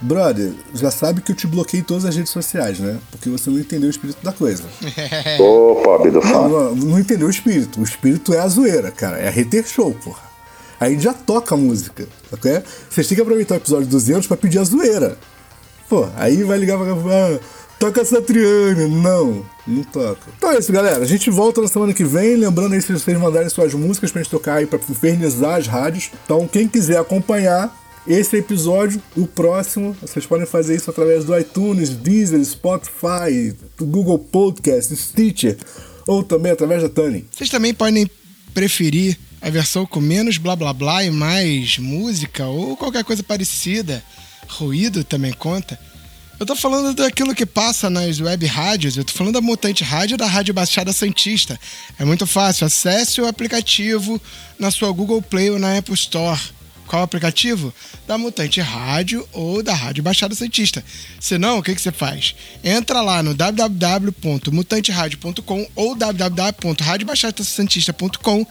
[0.00, 2.98] Brother, já sabe que eu te bloqueei em todas as redes sociais, né?
[3.10, 4.62] Porque você não entendeu o espírito da coisa.
[5.38, 6.48] Ô, pobre do Não, fã.
[6.48, 7.80] não, não entendeu o espírito.
[7.80, 9.18] O espírito é a zoeira, cara.
[9.18, 10.30] É a reter show, porra.
[10.80, 12.62] Aí já toca a música, ok?
[12.88, 15.18] Vocês têm que aproveitar o episódio 200 pra pedir a zoeira.
[15.90, 17.38] Pô, aí vai ligar pra cá ah,
[17.78, 18.88] toca Satriani.
[18.88, 20.20] Não, não toca.
[20.38, 21.02] Então é isso, galera.
[21.02, 22.36] A gente volta na semana que vem.
[22.36, 26.10] Lembrando aí, se vocês mandarem suas músicas pra gente tocar aí, pra infernizar as rádios.
[26.24, 27.74] Então, quem quiser acompanhar
[28.06, 34.94] esse episódio, o próximo, vocês podem fazer isso através do iTunes, Deezer, Spotify, Google Podcast,
[34.96, 35.58] Stitcher,
[36.06, 37.26] ou também através da Tani.
[37.30, 38.10] Vocês também podem
[38.54, 44.02] preferir a versão com menos blá blá blá e mais música ou qualquer coisa parecida.
[44.48, 45.78] Ruído também conta.
[46.38, 50.16] Eu tô falando daquilo que passa nas web rádios, eu tô falando da Mutante Rádio
[50.16, 51.60] da Rádio Baixada Santista.
[51.98, 54.18] É muito fácil, acesse o aplicativo
[54.58, 56.40] na sua Google Play ou na Apple Store.
[56.90, 57.72] Qual aplicativo?
[58.04, 60.84] Da Mutante Rádio ou da Rádio Baixada Santista.
[61.20, 62.34] Se não, o que, que você faz?
[62.64, 68.44] Entra lá no www.mutanteradio.com ou www.radiobaixadasantista.com